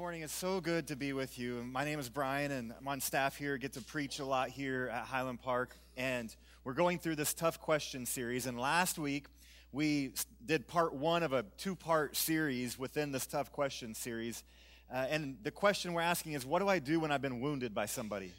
morning. 0.00 0.22
It's 0.22 0.32
so 0.32 0.62
good 0.62 0.86
to 0.86 0.96
be 0.96 1.12
with 1.12 1.38
you. 1.38 1.62
My 1.62 1.84
name 1.84 1.98
is 1.98 2.08
Brian, 2.08 2.52
and 2.52 2.72
I'm 2.72 2.88
on 2.88 3.02
staff 3.02 3.36
here. 3.36 3.58
Get 3.58 3.74
to 3.74 3.82
preach 3.82 4.18
a 4.18 4.24
lot 4.24 4.48
here 4.48 4.90
at 4.90 5.04
Highland 5.04 5.42
Park, 5.42 5.76
and 5.94 6.34
we're 6.64 6.72
going 6.72 6.98
through 6.98 7.16
this 7.16 7.34
tough 7.34 7.60
question 7.60 8.06
series. 8.06 8.46
And 8.46 8.58
last 8.58 8.98
week 8.98 9.26
we 9.72 10.14
did 10.46 10.66
part 10.66 10.94
one 10.94 11.22
of 11.22 11.34
a 11.34 11.44
two-part 11.58 12.16
series 12.16 12.78
within 12.78 13.12
this 13.12 13.26
tough 13.26 13.52
question 13.52 13.94
series. 13.94 14.42
Uh, 14.90 15.06
and 15.10 15.36
the 15.42 15.50
question 15.50 15.92
we're 15.92 16.00
asking 16.00 16.32
is, 16.32 16.46
what 16.46 16.60
do 16.60 16.68
I 16.68 16.78
do 16.78 17.00
when 17.00 17.12
I've 17.12 17.20
been 17.20 17.40
wounded 17.40 17.74
by 17.74 17.84
somebody? 17.84 18.32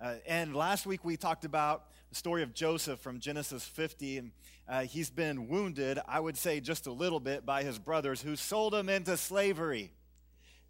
Uh, 0.00 0.16
and 0.26 0.56
last 0.56 0.86
week 0.86 1.04
we 1.04 1.16
talked 1.16 1.44
about 1.44 1.84
the 2.08 2.16
story 2.16 2.42
of 2.42 2.52
Joseph 2.52 2.98
from 2.98 3.20
Genesis 3.20 3.62
50, 3.64 4.18
and 4.18 4.30
uh, 4.68 4.80
he's 4.80 5.10
been 5.10 5.46
wounded, 5.46 6.00
I 6.08 6.18
would 6.18 6.36
say, 6.36 6.58
just 6.58 6.88
a 6.88 6.92
little 6.92 7.20
bit 7.20 7.46
by 7.46 7.62
his 7.62 7.78
brothers 7.78 8.22
who 8.22 8.34
sold 8.34 8.74
him 8.74 8.88
into 8.88 9.16
slavery 9.16 9.92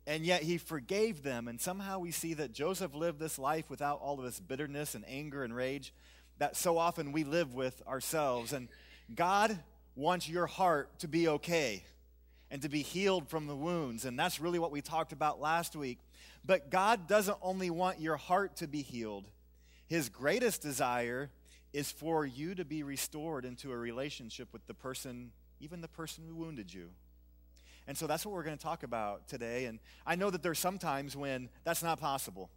and 0.06 0.24
yet 0.24 0.42
he 0.42 0.58
forgave 0.58 1.22
them. 1.22 1.48
And 1.48 1.60
somehow 1.60 1.98
we 1.98 2.10
see 2.10 2.34
that 2.34 2.52
Joseph 2.52 2.94
lived 2.94 3.18
this 3.18 3.38
life 3.38 3.68
without 3.68 4.00
all 4.00 4.18
of 4.18 4.24
this 4.24 4.40
bitterness 4.40 4.94
and 4.94 5.04
anger 5.08 5.42
and 5.42 5.54
rage 5.54 5.92
that 6.38 6.56
so 6.56 6.78
often 6.78 7.12
we 7.12 7.24
live 7.24 7.54
with 7.54 7.82
ourselves. 7.86 8.52
And 8.52 8.68
God 9.14 9.58
wants 9.94 10.28
your 10.28 10.46
heart 10.46 10.98
to 11.00 11.08
be 11.08 11.28
okay 11.28 11.82
and 12.50 12.62
to 12.62 12.68
be 12.68 12.82
healed 12.82 13.28
from 13.28 13.46
the 13.46 13.56
wounds. 13.56 14.04
And 14.04 14.18
that's 14.18 14.40
really 14.40 14.58
what 14.58 14.70
we 14.70 14.80
talked 14.80 15.12
about 15.12 15.40
last 15.40 15.74
week. 15.74 15.98
But 16.44 16.70
God 16.70 17.08
doesn't 17.08 17.38
only 17.42 17.70
want 17.70 18.00
your 18.00 18.16
heart 18.16 18.56
to 18.56 18.68
be 18.68 18.82
healed, 18.82 19.24
His 19.88 20.08
greatest 20.08 20.62
desire 20.62 21.30
is 21.72 21.90
for 21.90 22.24
you 22.24 22.54
to 22.54 22.64
be 22.64 22.82
restored 22.82 23.44
into 23.44 23.72
a 23.72 23.76
relationship 23.76 24.48
with 24.52 24.66
the 24.66 24.74
person, 24.74 25.32
even 25.60 25.80
the 25.80 25.88
person 25.88 26.24
who 26.26 26.34
wounded 26.34 26.72
you. 26.72 26.90
And 27.88 27.96
so 27.96 28.06
that's 28.06 28.26
what 28.26 28.34
we're 28.34 28.42
going 28.42 28.56
to 28.56 28.62
talk 28.62 28.82
about 28.82 29.28
today. 29.28 29.66
And 29.66 29.78
I 30.06 30.16
know 30.16 30.30
that 30.30 30.42
there's 30.42 30.58
some 30.58 30.78
times 30.78 31.16
when 31.16 31.48
that's 31.64 31.82
not 31.82 32.00
possible. 32.00 32.50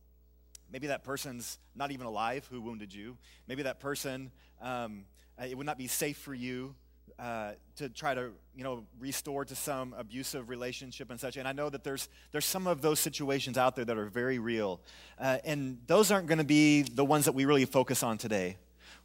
Maybe 0.71 0.87
that 0.87 1.03
person's 1.03 1.57
not 1.75 1.91
even 1.91 2.05
alive 2.05 2.47
who 2.51 2.61
wounded 2.61 2.93
you. 2.93 3.17
Maybe 3.47 3.63
that 3.63 3.79
person, 3.79 4.31
um, 4.61 5.05
uh, 5.39 5.45
it 5.45 5.57
would 5.57 5.65
not 5.65 5.77
be 5.77 5.87
safe 5.87 6.17
for 6.17 6.33
you 6.33 6.75
uh, 7.17 7.51
to 7.75 7.89
try 7.89 8.13
to, 8.13 8.31
you 8.55 8.63
know, 8.63 8.85
restore 8.99 9.43
to 9.45 9.55
some 9.55 9.93
abusive 9.97 10.47
relationship 10.47 11.09
and 11.09 11.19
such. 11.19 11.37
And 11.37 11.47
I 11.47 11.51
know 11.51 11.69
that 11.69 11.83
there's 11.83 12.07
there's 12.31 12.45
some 12.45 12.67
of 12.67 12.81
those 12.81 12.99
situations 12.99 13.57
out 13.57 13.75
there 13.75 13.85
that 13.85 13.97
are 13.97 14.05
very 14.05 14.39
real, 14.39 14.79
uh, 15.19 15.39
and 15.43 15.79
those 15.87 16.11
aren't 16.11 16.27
going 16.27 16.37
to 16.37 16.43
be 16.43 16.83
the 16.83 17.03
ones 17.03 17.25
that 17.25 17.33
we 17.33 17.45
really 17.45 17.65
focus 17.65 18.03
on 18.03 18.17
today. 18.17 18.57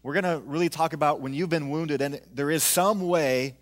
We're 0.02 0.12
going 0.12 0.24
to 0.24 0.42
really 0.46 0.68
talk 0.68 0.92
about 0.92 1.20
when 1.20 1.32
you've 1.32 1.48
been 1.48 1.70
wounded, 1.70 2.02
and 2.02 2.20
there 2.32 2.50
is 2.50 2.62
some 2.62 3.00
way 3.08 3.56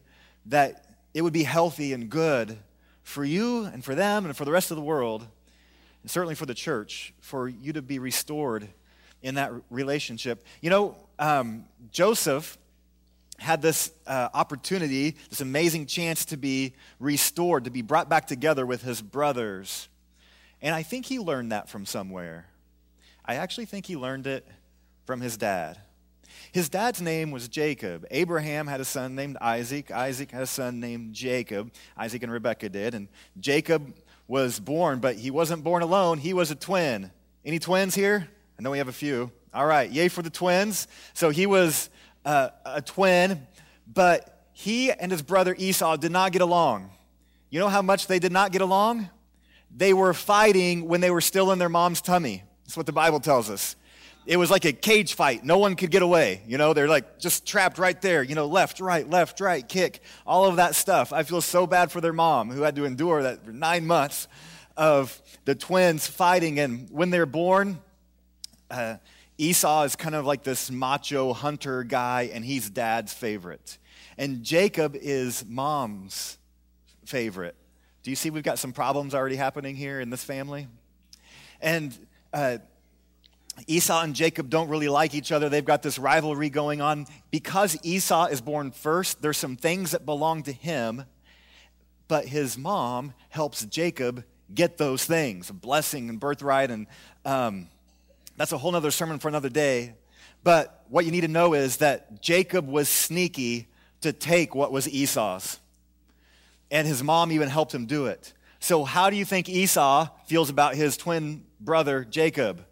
that 0.47 0.92
it 1.15 1.23
would 1.23 1.33
be 1.33 1.45
healthy 1.45 1.93
and 1.93 2.09
good 2.09 2.59
for 3.03 3.25
you 3.25 3.65
and 3.65 3.85
for 3.85 3.95
them 3.95 4.25
and 4.25 4.37
for 4.37 4.45
the 4.45 4.53
rest 4.53 4.71
of 4.71 4.77
the 4.77 4.83
world, 4.83 5.27
and 6.03 6.11
certainly 6.11 6.35
for 6.35 6.47
the 6.47 6.55
church, 6.55 7.15
for 7.21 7.49
you 7.49 7.73
to 7.73 7.83
be 7.83 7.99
restored 7.99 8.69
in 9.23 9.37
that 9.37 9.53
relationship. 9.71 10.45
You 10.61 10.71
know, 10.71 10.97
um, 11.19 11.65
Joseph 11.91 12.59
had 13.39 13.61
this 13.61 13.91
uh, 14.07 14.29
opportunity, 14.35 15.17
this 15.29 15.41
amazing 15.41 15.87
chance 15.87 16.25
to 16.27 16.37
be 16.37 16.75
restored, 17.01 17.65
to 17.65 17.71
be 17.71 17.83
brought 17.83 18.09
back 18.09 18.27
together 18.27 18.65
with 18.65 18.83
his 18.83 19.03
brothers. 19.03 19.89
And 20.61 20.75
I 20.75 20.83
think 20.83 21.07
he 21.07 21.19
learned 21.19 21.53
that 21.53 21.69
from 21.69 21.87
somewhere. 21.87 22.47
I 23.25 23.37
actually 23.37 23.67
think 23.67 23.87
he 23.87 23.97
learned 23.97 24.27
it 24.27 24.47
from 25.07 25.21
his 25.21 25.37
dad. 25.37 25.79
His 26.53 26.69
dad's 26.69 27.01
name 27.01 27.31
was 27.31 27.49
Jacob. 27.49 28.07
Abraham 28.11 28.67
had 28.67 28.81
a 28.81 28.85
son 28.85 29.15
named 29.15 29.37
Isaac. 29.41 29.91
Isaac 29.91 30.31
had 30.31 30.43
a 30.43 30.47
son 30.47 30.81
named 30.81 31.15
Jacob. 31.15 31.73
Isaac 31.97 32.23
and 32.23 32.33
Rebekah 32.33 32.69
did. 32.69 32.95
And 32.95 33.09
Jacob 33.41 33.95
was 34.29 34.61
born, 34.61 35.01
but 35.01 35.17
he 35.17 35.31
wasn't 35.31 35.65
born 35.65 35.83
alone. 35.83 36.19
He 36.19 36.33
was 36.33 36.51
a 36.51 36.55
twin. 36.55 37.11
Any 37.45 37.59
twins 37.59 37.95
here? 37.95 38.29
I 38.59 38.63
know 38.63 38.71
we 38.71 38.79
have 38.79 38.89
a 38.89 38.93
few. 38.93 39.31
All 39.55 39.67
right, 39.67 39.91
yay 39.91 40.09
for 40.09 40.23
the 40.23 40.31
twins. 40.31 40.89
So 41.15 41.31
he 41.31 41.47
was 41.47 41.91
uh, 42.25 42.51
a 42.65 42.81
twin, 42.81 43.47
but 43.93 44.47
he 44.53 44.93
and 44.93 45.11
his 45.11 45.23
brother 45.23 45.55
Esau 45.59 45.97
did 45.97 46.13
not 46.13 46.33
get 46.33 46.43
along. 46.43 46.91
You 47.51 47.61
know 47.61 47.69
how 47.69 47.83
much 47.83 48.07
they 48.07 48.19
did 48.19 48.33
not 48.33 48.53
get 48.53 48.63
along? 48.63 49.11
They 49.75 49.93
were 49.93 50.15
fighting 50.15 50.89
when 50.89 51.01
they 51.01 51.11
were 51.11 51.21
still 51.21 51.53
in 51.53 51.59
their 51.59 51.69
mom's 51.69 52.01
tummy. 52.01 52.45
That's 52.65 52.77
what 52.77 52.87
the 52.87 52.93
Bible 52.93 53.21
tells 53.21 53.51
us 53.51 53.77
it 54.25 54.37
was 54.37 54.51
like 54.51 54.65
a 54.65 54.73
cage 54.73 55.15
fight. 55.15 55.45
No 55.45 55.59
one 55.59 55.75
could 55.75 55.91
get 55.91 56.03
away. 56.03 56.43
You 56.47 56.59
know, 56.59 56.73
they're 56.73 56.89
like 56.89 57.19
just 57.19 57.47
trapped 57.47 57.79
right 57.79 58.01
there, 58.01 58.23
you 58.23 58.35
know, 58.35 58.47
left, 58.47 58.81
right, 58.81 59.09
left, 59.09 59.41
right, 59.41 59.67
kick, 59.67 60.01
all 60.27 60.47
of 60.47 60.57
that 60.57 60.75
stuff. 60.75 61.13
I 61.13 61.23
feel 61.25 61.41
so 61.41 61.67
bad 61.67 61.91
for 61.91 62.01
their 62.01 62.13
mom 62.13 62.51
who 62.51 62.63
had 62.63 62.77
to 62.77 62.85
endure 62.85 63.23
that 63.23 63.45
for 63.45 63.53
nine 63.53 63.87
months 63.87 64.29
of 64.77 65.21
the 65.45 65.55
twins 65.55 66.07
fighting. 66.07 66.61
And 66.61 66.89
when 66.91 67.11
they're 67.11 67.27
born, 67.27 67.81
uh, 68.71 68.97
Esau 69.39 69.83
is 69.83 69.97
kind 69.97 70.15
of 70.15 70.25
like 70.25 70.45
this 70.45 70.71
macho 70.71 71.33
hunter 71.33 71.83
guy, 71.83 72.31
and 72.33 72.45
he's 72.45 72.71
dad's 72.71 73.13
favorite. 73.13 73.79
And 74.17 74.43
Jacob 74.45 74.95
is 74.95 75.45
mom's 75.49 76.39
favorite. 77.05 77.57
Do 78.03 78.11
you 78.11 78.17
see 78.17 78.31
we've 78.31 78.43
got 78.43 78.59
some 78.59 78.73
problems 78.73 79.15
already 79.15 79.37
happening 79.37 79.75
here 79.75 80.01
in 80.01 80.11
this 80.11 80.23
family? 80.23 80.69
And 81.61 81.97
uh, 82.33 82.59
Esau 83.67 84.03
and 84.03 84.15
Jacob 84.15 84.49
don't 84.49 84.69
really 84.69 84.89
like 84.89 85.15
each 85.15 85.31
other. 85.31 85.49
They've 85.49 85.65
got 85.65 85.83
this 85.83 85.99
rivalry 85.99 86.51
going 86.51 86.81
on. 86.81 87.07
Because 87.31 87.77
Esau 87.83 88.27
is 88.27 88.41
born 88.41 88.71
first, 88.71 89.23
there's 89.23 89.37
some 89.37 89.57
things 89.57 89.91
that 89.91 90.07
belong 90.07 90.43
to 90.45 90.53
him, 90.53 91.05
but 92.09 92.27
his 92.27 92.57
mom 92.57 93.13
helps 93.29 93.65
Jacob 93.67 94.25
get 94.55 94.77
those 94.79 95.05
things 95.05 95.51
a 95.51 95.55
blessing 95.55 96.09
and 96.09 96.19
birthright. 96.19 96.71
And 96.71 96.87
um, 97.25 97.69
that's 98.37 98.53
a 98.53 98.59
whole 98.59 98.75
other 98.75 98.91
sermon 98.91 99.19
for 99.19 99.29
another 99.29 99.49
day. 99.49 99.95
But 100.45 100.85
what 100.89 101.05
you 101.05 101.13
need 101.13 101.21
to 101.21 101.29
know 101.29 101.55
is 101.55 101.79
that 101.79 102.21
Jacob 102.21 102.67
was 102.67 102.89
sneaky 102.89 103.69
to 104.01 104.13
take 104.13 104.55
what 104.55 104.73
was 104.73 104.89
Esau's. 104.89 105.61
And 106.71 106.87
his 106.89 107.03
mom 107.03 107.33
even 107.33 107.49
helped 107.49 107.75
him 107.75 107.87
do 107.87 108.07
it. 108.07 108.33
So, 108.59 108.85
how 108.85 109.11
do 109.11 109.17
you 109.17 109.25
think 109.25 109.49
Esau 109.49 110.09
feels 110.27 110.49
about 110.49 110.75
his 110.75 110.97
twin 110.97 111.45
brother, 111.61 112.05
Jacob? 112.05 112.65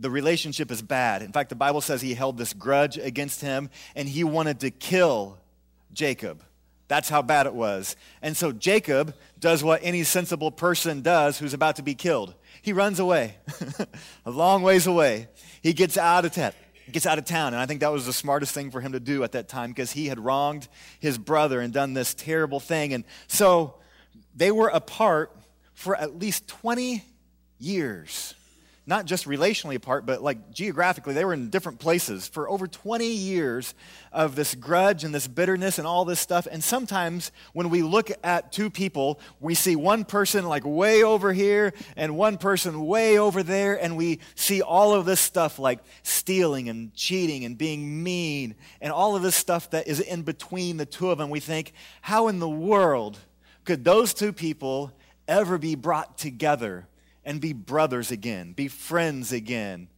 The 0.00 0.10
relationship 0.10 0.70
is 0.70 0.80
bad. 0.80 1.20
In 1.22 1.30
fact, 1.30 1.50
the 1.50 1.54
Bible 1.54 1.82
says 1.82 2.00
he 2.00 2.14
held 2.14 2.38
this 2.38 2.54
grudge 2.54 2.96
against 2.96 3.42
him 3.42 3.68
and 3.94 4.08
he 4.08 4.24
wanted 4.24 4.60
to 4.60 4.70
kill 4.70 5.38
Jacob. 5.92 6.42
That's 6.88 7.08
how 7.08 7.22
bad 7.22 7.46
it 7.46 7.54
was. 7.54 7.94
And 8.22 8.36
so 8.36 8.50
Jacob 8.50 9.14
does 9.38 9.62
what 9.62 9.80
any 9.84 10.02
sensible 10.02 10.50
person 10.50 11.02
does 11.02 11.38
who's 11.38 11.54
about 11.54 11.76
to 11.76 11.82
be 11.82 11.94
killed. 11.94 12.34
He 12.62 12.72
runs 12.72 12.98
away, 12.98 13.36
a 14.26 14.30
long 14.30 14.62
ways 14.62 14.86
away. 14.86 15.28
He 15.62 15.72
gets 15.72 15.96
out 15.96 16.24
of 16.24 16.32
town. 16.32 16.52
Gets 16.90 17.06
out 17.06 17.18
of 17.18 17.24
town, 17.24 17.54
and 17.54 17.62
I 17.62 17.66
think 17.66 17.82
that 17.82 17.92
was 17.92 18.04
the 18.04 18.12
smartest 18.12 18.52
thing 18.52 18.72
for 18.72 18.80
him 18.80 18.92
to 18.92 18.98
do 18.98 19.22
at 19.22 19.30
that 19.32 19.48
time 19.48 19.70
because 19.70 19.92
he 19.92 20.06
had 20.06 20.18
wronged 20.18 20.66
his 20.98 21.18
brother 21.18 21.60
and 21.60 21.72
done 21.72 21.94
this 21.94 22.14
terrible 22.14 22.58
thing. 22.58 22.92
And 22.92 23.04
so 23.28 23.74
they 24.34 24.50
were 24.50 24.66
apart 24.66 25.30
for 25.72 25.94
at 25.94 26.18
least 26.18 26.48
20 26.48 27.04
years 27.60 28.34
not 28.90 29.06
just 29.06 29.24
relationally 29.24 29.76
apart, 29.76 30.04
but 30.04 30.20
like 30.20 30.50
geographically, 30.50 31.14
they 31.14 31.24
were 31.24 31.32
in 31.32 31.48
different 31.48 31.78
places 31.78 32.26
for 32.26 32.50
over 32.50 32.66
20 32.66 33.06
years 33.06 33.72
of 34.10 34.34
this 34.34 34.56
grudge 34.56 35.04
and 35.04 35.14
this 35.14 35.28
bitterness 35.28 35.78
and 35.78 35.86
all 35.86 36.04
this 36.04 36.18
stuff. 36.18 36.48
And 36.50 36.62
sometimes 36.62 37.30
when 37.52 37.70
we 37.70 37.82
look 37.82 38.10
at 38.24 38.50
two 38.50 38.68
people, 38.68 39.20
we 39.38 39.54
see 39.54 39.76
one 39.76 40.04
person 40.04 40.44
like 40.44 40.64
way 40.66 41.04
over 41.04 41.32
here 41.32 41.72
and 41.96 42.16
one 42.16 42.36
person 42.36 42.84
way 42.84 43.16
over 43.16 43.44
there, 43.44 43.80
and 43.80 43.96
we 43.96 44.18
see 44.34 44.60
all 44.60 44.92
of 44.92 45.06
this 45.06 45.20
stuff 45.20 45.60
like 45.60 45.78
stealing 46.02 46.68
and 46.68 46.92
cheating 46.92 47.44
and 47.44 47.56
being 47.56 48.02
mean 48.02 48.56
and 48.80 48.92
all 48.92 49.14
of 49.14 49.22
this 49.22 49.36
stuff 49.36 49.70
that 49.70 49.86
is 49.86 50.00
in 50.00 50.22
between 50.22 50.78
the 50.78 50.84
two 50.84 51.10
of 51.10 51.18
them. 51.18 51.30
We 51.30 51.38
think, 51.38 51.72
how 52.02 52.26
in 52.26 52.40
the 52.40 52.48
world 52.48 53.20
could 53.64 53.84
those 53.84 54.12
two 54.12 54.32
people 54.32 54.90
ever 55.28 55.58
be 55.58 55.76
brought 55.76 56.18
together? 56.18 56.88
And 57.24 57.40
be 57.40 57.52
brothers 57.52 58.10
again, 58.10 58.52
be 58.52 58.68
friends 58.68 59.32
again, 59.32 59.88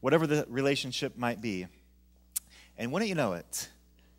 whatever 0.00 0.26
the 0.26 0.46
relationship 0.48 1.16
might 1.16 1.40
be. 1.40 1.66
And 2.76 2.92
wouldn't 2.92 3.08
you 3.08 3.14
know 3.14 3.34
it, 3.34 3.68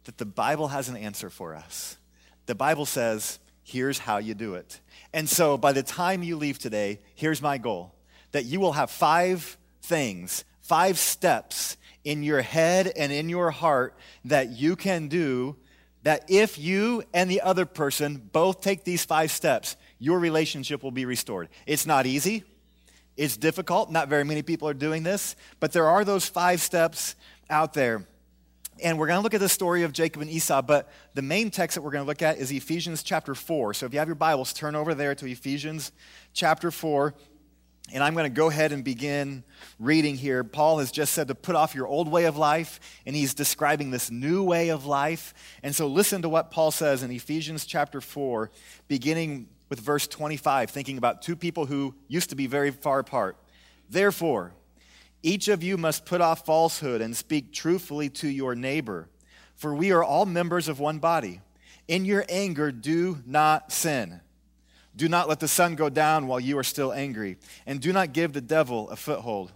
that 0.05 0.17
the 0.17 0.25
Bible 0.25 0.69
has 0.69 0.89
an 0.89 0.95
answer 0.95 1.29
for 1.29 1.55
us? 1.55 1.97
The 2.45 2.55
Bible 2.55 2.85
says, 2.85 3.39
here's 3.63 3.99
how 3.99 4.17
you 4.17 4.33
do 4.33 4.55
it. 4.55 4.79
And 5.13 5.27
so 5.27 5.57
by 5.57 5.73
the 5.73 5.83
time 5.83 6.23
you 6.23 6.37
leave 6.37 6.59
today, 6.59 6.99
here's 7.15 7.41
my 7.41 7.57
goal 7.57 7.93
that 8.31 8.45
you 8.45 8.59
will 8.59 8.73
have 8.73 8.91
five 8.91 9.57
things, 9.81 10.43
five 10.61 10.97
steps 10.97 11.77
in 12.03 12.21
your 12.21 12.41
head 12.41 12.91
and 12.95 13.11
in 13.11 13.29
your 13.29 13.49
heart 13.49 13.97
that 14.25 14.51
you 14.51 14.75
can 14.75 15.07
do 15.07 15.55
that 16.03 16.23
if 16.29 16.59
you 16.59 17.03
and 17.13 17.31
the 17.31 17.41
other 17.41 17.65
person 17.65 18.17
both 18.31 18.61
take 18.61 18.83
these 18.83 19.03
five 19.03 19.31
steps, 19.31 19.75
your 19.99 20.19
relationship 20.19 20.83
will 20.83 20.91
be 20.91 21.05
restored. 21.05 21.49
It's 21.65 21.85
not 21.85 22.05
easy. 22.05 22.43
It's 23.17 23.37
difficult. 23.37 23.91
Not 23.91 24.09
very 24.09 24.23
many 24.23 24.41
people 24.41 24.67
are 24.67 24.73
doing 24.73 25.03
this, 25.03 25.35
but 25.59 25.71
there 25.71 25.87
are 25.87 26.03
those 26.03 26.27
five 26.27 26.61
steps 26.61 27.15
out 27.49 27.73
there. 27.73 28.05
And 28.83 28.99
we're 28.99 29.07
going 29.07 29.17
to 29.17 29.23
look 29.23 29.33
at 29.33 29.39
the 29.39 29.47
story 29.47 29.83
of 29.83 29.93
Jacob 29.93 30.21
and 30.21 30.29
Esau, 30.29 30.61
but 30.61 30.91
the 31.13 31.21
main 31.21 31.49
text 31.49 31.75
that 31.75 31.81
we're 31.81 31.91
going 31.91 32.03
to 32.03 32.07
look 32.07 32.21
at 32.21 32.37
is 32.37 32.51
Ephesians 32.51 33.03
chapter 33.03 33.33
4. 33.33 33.73
So 33.73 33.85
if 33.85 33.93
you 33.93 33.99
have 33.99 34.07
your 34.09 34.15
Bibles, 34.15 34.51
turn 34.51 34.75
over 34.75 34.93
there 34.93 35.15
to 35.15 35.25
Ephesians 35.25 35.93
chapter 36.33 36.71
4. 36.71 37.13
And 37.93 38.03
I'm 38.03 38.13
going 38.13 38.25
to 38.25 38.35
go 38.35 38.49
ahead 38.49 38.71
and 38.71 38.83
begin 38.83 39.43
reading 39.79 40.15
here. 40.15 40.43
Paul 40.43 40.79
has 40.79 40.91
just 40.91 41.13
said 41.13 41.27
to 41.27 41.35
put 41.35 41.55
off 41.55 41.75
your 41.75 41.87
old 41.87 42.07
way 42.07 42.25
of 42.25 42.35
life, 42.35 42.79
and 43.05 43.15
he's 43.15 43.33
describing 43.35 43.91
this 43.91 44.09
new 44.09 44.43
way 44.43 44.69
of 44.69 44.85
life. 44.85 45.33
And 45.61 45.75
so 45.75 45.87
listen 45.87 46.23
to 46.23 46.29
what 46.29 46.49
Paul 46.49 46.71
says 46.71 47.03
in 47.03 47.11
Ephesians 47.11 47.65
chapter 47.65 48.01
4, 48.01 48.49
beginning 48.87 49.49
with 49.69 49.79
verse 49.79 50.07
25, 50.07 50.71
thinking 50.71 50.97
about 50.97 51.21
two 51.21 51.35
people 51.35 51.67
who 51.67 51.93
used 52.07 52.31
to 52.31 52.35
be 52.35 52.47
very 52.47 52.71
far 52.71 52.99
apart. 52.99 53.37
Therefore, 53.87 54.53
each 55.21 55.47
of 55.47 55.63
you 55.63 55.77
must 55.77 56.05
put 56.05 56.21
off 56.21 56.45
falsehood 56.45 57.01
and 57.01 57.15
speak 57.15 57.53
truthfully 57.53 58.09
to 58.09 58.27
your 58.27 58.55
neighbor, 58.55 59.09
for 59.55 59.75
we 59.75 59.91
are 59.91 60.03
all 60.03 60.25
members 60.25 60.67
of 60.67 60.79
one 60.79 60.99
body. 60.99 61.41
In 61.87 62.03
your 62.03 62.25
anger, 62.29 62.71
do 62.71 63.19
not 63.25 63.71
sin. 63.71 64.21
Do 64.95 65.09
not 65.09 65.27
let 65.27 65.39
the 65.39 65.47
sun 65.47 65.75
go 65.75 65.89
down 65.89 66.27
while 66.27 66.39
you 66.39 66.57
are 66.57 66.63
still 66.63 66.93
angry, 66.93 67.37
and 67.65 67.81
do 67.81 67.91
not 67.91 68.13
give 68.13 68.33
the 68.33 68.41
devil 68.41 68.89
a 68.89 68.95
foothold. 68.95 69.51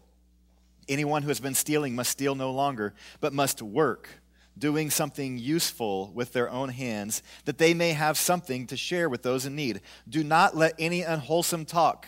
Anyone 0.87 1.21
who 1.21 1.29
has 1.29 1.39
been 1.39 1.53
stealing 1.53 1.95
must 1.95 2.11
steal 2.11 2.35
no 2.35 2.51
longer, 2.51 2.93
but 3.21 3.31
must 3.31 3.61
work, 3.61 4.09
doing 4.57 4.89
something 4.89 5.37
useful 5.37 6.11
with 6.13 6.33
their 6.33 6.49
own 6.49 6.69
hands, 6.69 7.23
that 7.45 7.57
they 7.57 7.73
may 7.73 7.93
have 7.93 8.17
something 8.17 8.67
to 8.67 8.75
share 8.75 9.07
with 9.07 9.23
those 9.23 9.45
in 9.45 9.55
need. 9.55 9.81
Do 10.09 10.23
not 10.23 10.57
let 10.57 10.73
any 10.77 11.03
unwholesome 11.03 11.65
talk 11.65 12.07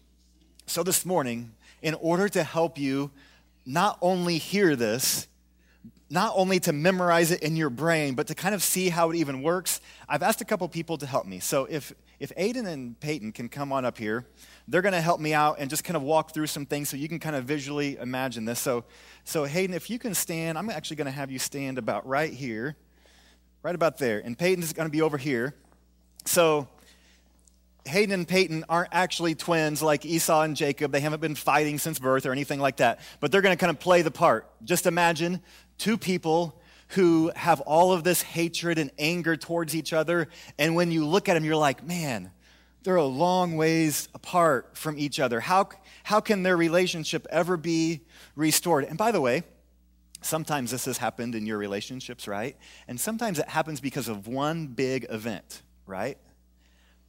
So, 0.65 0.83
this 0.83 1.05
morning, 1.05 1.51
in 1.81 1.95
order 1.95 2.29
to 2.29 2.43
help 2.43 2.77
you 2.77 3.11
not 3.65 3.97
only 4.01 4.37
hear 4.37 4.75
this, 4.75 5.27
not 6.09 6.33
only 6.35 6.59
to 6.61 6.73
memorize 6.73 7.31
it 7.31 7.41
in 7.41 7.55
your 7.55 7.69
brain, 7.69 8.15
but 8.15 8.27
to 8.27 8.35
kind 8.35 8.53
of 8.53 8.61
see 8.61 8.89
how 8.89 9.09
it 9.11 9.15
even 9.15 9.41
works, 9.41 9.81
I've 10.07 10.23
asked 10.23 10.41
a 10.41 10.45
couple 10.45 10.67
people 10.67 10.97
to 10.97 11.05
help 11.05 11.25
me. 11.25 11.39
So, 11.39 11.65
if, 11.65 11.93
if 12.19 12.31
Hayden 12.37 12.67
and 12.67 12.99
Peyton 12.99 13.31
can 13.31 13.49
come 13.49 13.73
on 13.73 13.85
up 13.85 13.97
here, 13.97 14.25
they're 14.67 14.81
going 14.81 14.93
to 14.93 15.01
help 15.01 15.19
me 15.19 15.33
out 15.33 15.57
and 15.59 15.69
just 15.69 15.83
kind 15.83 15.97
of 15.97 16.03
walk 16.03 16.33
through 16.33 16.47
some 16.47 16.65
things 16.65 16.89
so 16.89 16.95
you 16.95 17.09
can 17.09 17.19
kind 17.19 17.35
of 17.35 17.45
visually 17.45 17.97
imagine 17.97 18.45
this. 18.45 18.59
So, 18.59 18.85
so 19.23 19.45
Hayden, 19.45 19.75
if 19.75 19.89
you 19.89 19.99
can 19.99 20.13
stand, 20.13 20.57
I'm 20.57 20.69
actually 20.69 20.97
going 20.97 21.05
to 21.05 21.11
have 21.11 21.31
you 21.31 21.39
stand 21.39 21.77
about 21.77 22.07
right 22.07 22.31
here, 22.31 22.75
right 23.63 23.75
about 23.75 23.97
there. 23.97 24.19
And 24.19 24.37
Peyton's 24.37 24.73
going 24.73 24.87
to 24.87 24.91
be 24.91 25.01
over 25.01 25.17
here. 25.17 25.55
So, 26.25 26.67
Hayden 27.85 28.13
and 28.13 28.27
Peyton 28.27 28.63
aren't 28.69 28.89
actually 28.91 29.35
twins 29.35 29.81
like 29.81 30.05
Esau 30.05 30.41
and 30.41 30.55
Jacob. 30.55 30.91
They 30.91 30.99
haven't 30.99 31.19
been 31.19 31.35
fighting 31.35 31.79
since 31.79 31.97
birth 31.99 32.25
or 32.25 32.31
anything 32.31 32.59
like 32.59 32.77
that. 32.77 32.99
But 33.19 33.31
they're 33.31 33.41
going 33.41 33.55
to 33.55 33.59
kind 33.59 33.71
of 33.71 33.79
play 33.79 34.01
the 34.01 34.11
part. 34.11 34.47
Just 34.63 34.85
imagine 34.85 35.41
two 35.77 35.97
people 35.97 36.61
who 36.89 37.31
have 37.35 37.61
all 37.61 37.93
of 37.93 38.03
this 38.03 38.21
hatred 38.21 38.77
and 38.77 38.91
anger 38.99 39.35
towards 39.35 39.75
each 39.75 39.93
other. 39.93 40.27
And 40.59 40.75
when 40.75 40.91
you 40.91 41.05
look 41.05 41.29
at 41.29 41.35
them, 41.35 41.45
you're 41.45 41.55
like, 41.55 41.83
man, 41.83 42.31
they're 42.83 42.97
a 42.97 43.05
long 43.05 43.55
ways 43.57 44.09
apart 44.13 44.77
from 44.77 44.97
each 44.97 45.19
other. 45.19 45.39
How, 45.39 45.69
how 46.03 46.19
can 46.19 46.43
their 46.43 46.57
relationship 46.57 47.25
ever 47.29 47.57
be 47.57 48.01
restored? 48.35 48.83
And 48.83 48.97
by 48.97 49.11
the 49.11 49.21
way, 49.21 49.43
sometimes 50.21 50.71
this 50.71 50.85
has 50.85 50.97
happened 50.97 51.33
in 51.33 51.45
your 51.45 51.57
relationships, 51.57 52.27
right? 52.27 52.57
And 52.87 52.99
sometimes 52.99 53.39
it 53.39 53.47
happens 53.47 53.79
because 53.79 54.07
of 54.07 54.27
one 54.27 54.67
big 54.67 55.05
event, 55.09 55.61
right? 55.85 56.17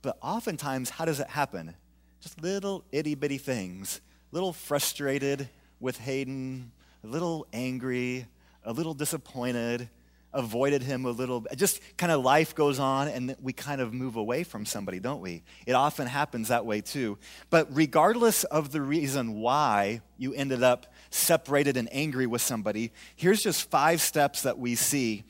But 0.02 0.19
oftentimes, 0.20 0.90
how 0.90 1.04
does 1.04 1.20
it 1.20 1.28
happen? 1.28 1.75
Just 2.20 2.43
little 2.43 2.84
itty 2.93 3.14
bitty 3.14 3.38
things. 3.38 4.00
Little 4.32 4.52
frustrated 4.52 5.49
with 5.81 5.99
Hayden, 5.99 6.72
a 7.04 7.06
little 7.06 7.46
angry, 7.52 8.26
a 8.64 8.72
little 8.72 8.94
disappointed, 8.94 9.88
avoided 10.32 10.82
him 10.82 11.04
a 11.04 11.10
little. 11.10 11.44
Just 11.54 11.81
kind 11.96 12.10
of 12.10 12.22
life 12.22 12.54
goes 12.54 12.78
on 12.78 13.08
and 13.08 13.37
we 13.40 13.52
kind 13.52 13.81
of 13.81 13.93
move 13.93 14.16
away 14.16 14.44
from 14.44 14.64
somebody, 14.64 14.99
don't 14.99 15.20
we? 15.20 15.43
It 15.66 15.72
often 15.72 16.06
happens 16.06 16.49
that 16.49 16.64
way 16.64 16.81
too. 16.81 17.19
But 17.50 17.69
regardless 17.70 18.44
of 18.44 18.72
the 18.72 18.81
reason 18.81 19.40
why 19.40 20.00
you 20.16 20.32
ended 20.34 20.62
up 20.62 20.93
separated 21.10 21.76
and 21.76 21.88
angry 21.93 22.26
with 22.26 22.40
somebody, 22.40 22.93
here's 23.16 23.43
just 23.43 23.70
five 23.70 24.00
steps 24.00 24.43
that 24.43 24.58
we 24.58 24.75
see 24.75 25.25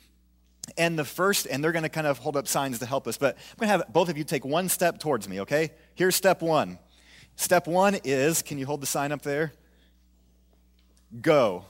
and 0.76 0.98
the 0.98 1.04
first, 1.04 1.46
and 1.46 1.62
they're 1.62 1.72
going 1.72 1.82
to 1.82 1.88
kind 1.88 2.06
of 2.06 2.18
hold 2.18 2.36
up 2.36 2.46
signs 2.46 2.78
to 2.78 2.86
help 2.86 3.06
us, 3.06 3.18
but 3.18 3.36
I'm 3.36 3.66
going 3.66 3.78
to 3.78 3.84
have 3.84 3.92
both 3.92 4.08
of 4.08 4.16
you 4.16 4.24
take 4.24 4.44
one 4.44 4.68
step 4.68 4.98
towards 4.98 5.28
me, 5.28 5.40
okay? 5.40 5.70
Here's 5.94 6.14
step 6.14 6.42
one. 6.42 6.78
Step 7.36 7.66
one 7.66 7.98
is 8.04 8.42
can 8.42 8.58
you 8.58 8.66
hold 8.66 8.80
the 8.80 8.86
sign 8.86 9.12
up 9.12 9.22
there? 9.22 9.52
Go. 11.20 11.66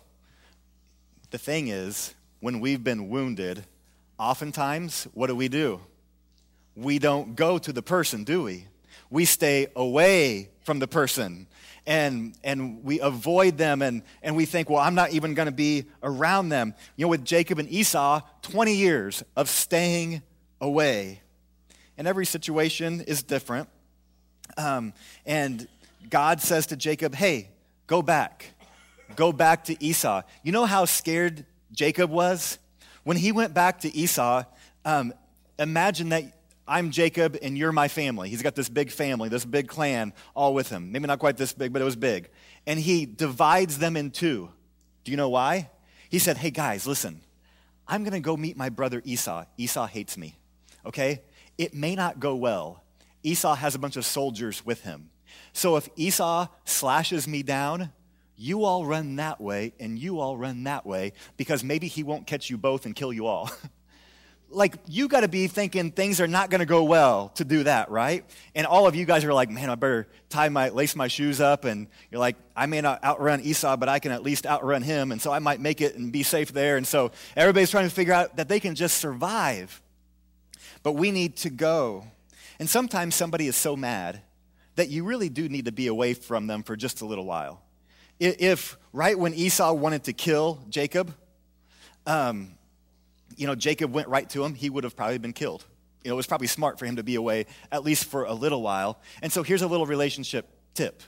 The 1.31 1.39
thing 1.39 1.69
is, 1.69 2.15
when 2.41 2.61
we've 2.61 2.83
been 2.83 3.09
wounded, 3.09 3.65
oftentimes, 4.19 5.09
what 5.15 5.29
do 5.29 5.37
we 5.37 5.49
do? 5.49 5.81
We 6.75 6.99
don't 6.99 7.37
go 7.37 7.59
to 7.59 7.73
the 7.73 7.83
person, 7.83 8.25
do 8.25 8.43
we? 8.43 8.67
We 9.11 9.25
stay 9.25 9.69
away 9.77 10.51
from 10.65 10.79
the 10.79 10.89
person 10.89 11.47
and, 11.87 12.35
and 12.45 12.85
we 12.85 13.01
avoid 13.01 13.59
them 13.59 13.83
and, 13.83 14.03
and 14.23 14.37
we 14.37 14.45
think, 14.45 14.71
well, 14.71 14.81
I'm 14.81 14.95
not 14.95 15.13
even 15.13 15.35
going 15.35 15.47
to 15.47 15.53
be 15.53 15.87
around 16.03 16.49
them. 16.51 16.75
You 16.97 17.07
know, 17.07 17.09
with 17.09 17.25
Jacob 17.25 17.59
and 17.59 17.69
Esau, 17.69 18.21
20 18.43 18.75
years 18.75 19.23
of 19.37 19.49
staying 19.49 20.23
away. 20.61 21.21
And 21.99 22.07
every 22.07 22.27
situation 22.27 23.01
is 23.03 23.23
different. 23.23 23.69
Um, 24.57 24.93
and 25.27 25.67
God 26.09 26.41
says 26.41 26.67
to 26.67 26.77
Jacob, 26.77 27.15
hey, 27.15 27.49
go 27.87 28.03
back. 28.03 28.47
Go 29.17 29.33
back 29.33 29.65
to 29.65 29.85
Esau. 29.85 30.23
You 30.43 30.53
know 30.53 30.65
how 30.65 30.85
scared 30.85 31.45
Jacob 31.73 32.11
was? 32.11 32.59
When 33.05 33.17
he 33.17 33.33
went 33.33 33.53
back 33.53 33.81
to 33.81 33.95
Esau, 33.95 34.45
um, 34.85 35.13
imagine 35.59 36.11
that 36.11 36.25
I'm 36.73 36.91
Jacob 36.91 37.37
and 37.43 37.59
you're 37.59 37.71
my 37.71 37.89
family. 37.89 38.31
He's 38.31 38.41
got 38.41 38.55
this 38.55 38.71
big 38.71 38.91
family, 38.91 39.29
this 39.29 39.45
big 39.45 39.69
clan 39.69 40.15
all 40.35 40.55
with 40.55 40.71
him. 40.71 40.91
Maybe 40.91 41.07
not 41.07 41.19
quite 41.19 41.37
this 41.37 41.53
big, 41.53 41.71
but 41.71 41.83
it 41.83 41.85
was 41.85 41.97
big. 41.97 42.31
And 42.67 42.81
he 42.81 43.05
divides 43.05 43.77
them 43.77 43.95
in 43.95 44.11
two. 44.11 44.49
Do 45.05 45.11
you 45.11 45.19
know 45.19 45.29
why? 45.29 45.69
He 46.09 46.19
said, 46.19 46.39
Hey 46.39 46.51
guys, 46.51 46.87
listen, 46.87 47.21
I'm 47.87 48.05
going 48.05 48.15
to 48.15 48.21
go 48.21 48.39
meet 48.39 48.57
my 48.57 48.71
brother 48.71 49.03
Esau. 49.05 49.45
Esau 49.59 49.87
hates 49.87 50.17
me. 50.17 50.39
Okay? 50.87 51.21
It 51.59 51.75
may 51.75 51.95
not 51.95 52.21
go 52.21 52.37
well. 52.37 52.83
Esau 53.23 53.55
has 53.55 53.75
a 53.75 53.79
bunch 53.79 53.99
of 53.99 54.07
soldiers 54.07 54.65
with 54.65 54.81
him. 54.83 55.11
So 55.53 55.77
if 55.77 55.91
Esau 55.97 56.47
slashes 56.65 57.29
me 57.29 57.43
down, 57.43 57.93
you 58.35 58.65
all 58.65 58.87
run 58.87 59.17
that 59.17 59.43
way 59.43 59.75
and 59.79 59.99
you 59.99 60.21
all 60.21 60.39
run 60.39 60.65
that 60.65 60.87
way 60.87 61.13
because 61.37 61.63
maybe 61.63 61.87
he 61.87 62.03
won't 62.03 62.27
catch 62.27 62.49
you 62.49 62.57
both 62.57 62.87
and 62.87 62.97
kill 62.97 63.13
you 63.13 63.27
all. 63.27 63.51
like 64.55 64.77
you 64.87 65.09
got 65.09 65.21
to 65.21 65.29
be 65.29 65.47
thinking 65.47 65.91
things 65.91 66.21
are 66.21 66.29
not 66.29 66.51
going 66.51 66.61
to 66.61 66.67
go 66.67 66.85
well 66.85 67.31
to 67.37 67.45
do 67.45 67.65
that, 67.65 67.91
right? 67.91 68.25
And 68.55 68.67
all 68.67 68.87
of 68.87 68.95
you 68.95 69.05
guys 69.05 69.25
are 69.25 69.33
like, 69.33 69.51
man, 69.51 69.71
I 69.71 69.75
better 69.75 70.09
tie 70.29 70.49
my 70.49 70.69
lace 70.69 70.95
my 70.95 71.09
shoes 71.09 71.41
up, 71.41 71.65
and 71.65 71.89
you're 72.11 72.21
like, 72.21 72.37
I 72.55 72.67
may 72.67 72.81
not 72.81 73.03
outrun 73.03 73.41
Esau, 73.41 73.77
but 73.77 73.89
I 73.89 73.99
can 73.99 74.13
at 74.13 74.23
least 74.23 74.47
outrun 74.47 74.83
him, 74.83 75.13
and 75.13 75.21
so 75.21 75.33
I 75.33 75.39
might 75.39 75.61
make 75.61 75.81
it 75.81 75.97
and 75.97 76.13
be 76.13 76.23
safe 76.23 76.53
there. 76.53 76.77
And 76.77 76.87
so 76.87 77.13
everybody's 77.37 77.71
trying 77.71 77.89
to 77.89 77.95
figure 77.95 78.15
out 78.15 78.37
that 78.37 78.49
they 78.49 78.61
can 78.61 78.75
just 78.75 78.99
survive, 78.99 79.83
but 80.83 80.93
we 80.93 81.11
need 81.11 81.37
to 81.39 81.51
go. 81.51 82.07
And 82.59 82.69
sometimes 82.69 83.15
somebody 83.15 83.47
is 83.47 83.57
so 83.57 83.77
mad 83.77 84.23
that 84.77 84.89
you 84.89 85.05
really 85.05 85.29
do 85.29 85.49
need 85.49 85.65
to 85.65 85.73
be 85.73 85.87
away 85.87 86.15
from 86.15 86.47
them 86.47 86.63
for 86.63 86.77
just 86.77 87.01
a 87.03 87.07
little 87.07 87.25
while. 87.25 87.63
If 88.19 88.79
right 88.93 89.19
when 89.19 89.35
Esau 89.35 89.73
wanted 89.73 90.05
to 90.05 90.13
kill 90.13 90.61
Jacob. 90.69 91.15
Um, 92.07 92.55
you 93.43 93.49
know, 93.49 93.57
Jacob 93.57 93.93
went 93.93 94.07
right 94.07 94.31
to 94.31 94.45
him, 94.45 94.55
he 94.55 94.71
would 94.71 94.85
have 94.85 94.95
probably 94.95 95.19
been 95.19 95.33
killed. 95.33 95.65
You 96.05 96.11
know, 96.11 96.15
it 96.15 96.17
was 96.17 96.29
probably 96.29 96.47
smart 96.47 96.79
for 96.79 96.87
him 96.87 96.95
to 96.95 97.03
be 97.03 97.17
away 97.17 97.47
at 97.73 97.83
least 97.83 98.05
for 98.05 98.23
a 98.23 98.33
little 98.33 98.63
while. 98.63 99.01
And 99.21 99.33
so 99.33 99.43
here's 99.43 99.63
a 99.63 99.67
little 99.67 99.85
relationship 99.85 100.49
tip. 100.75 101.03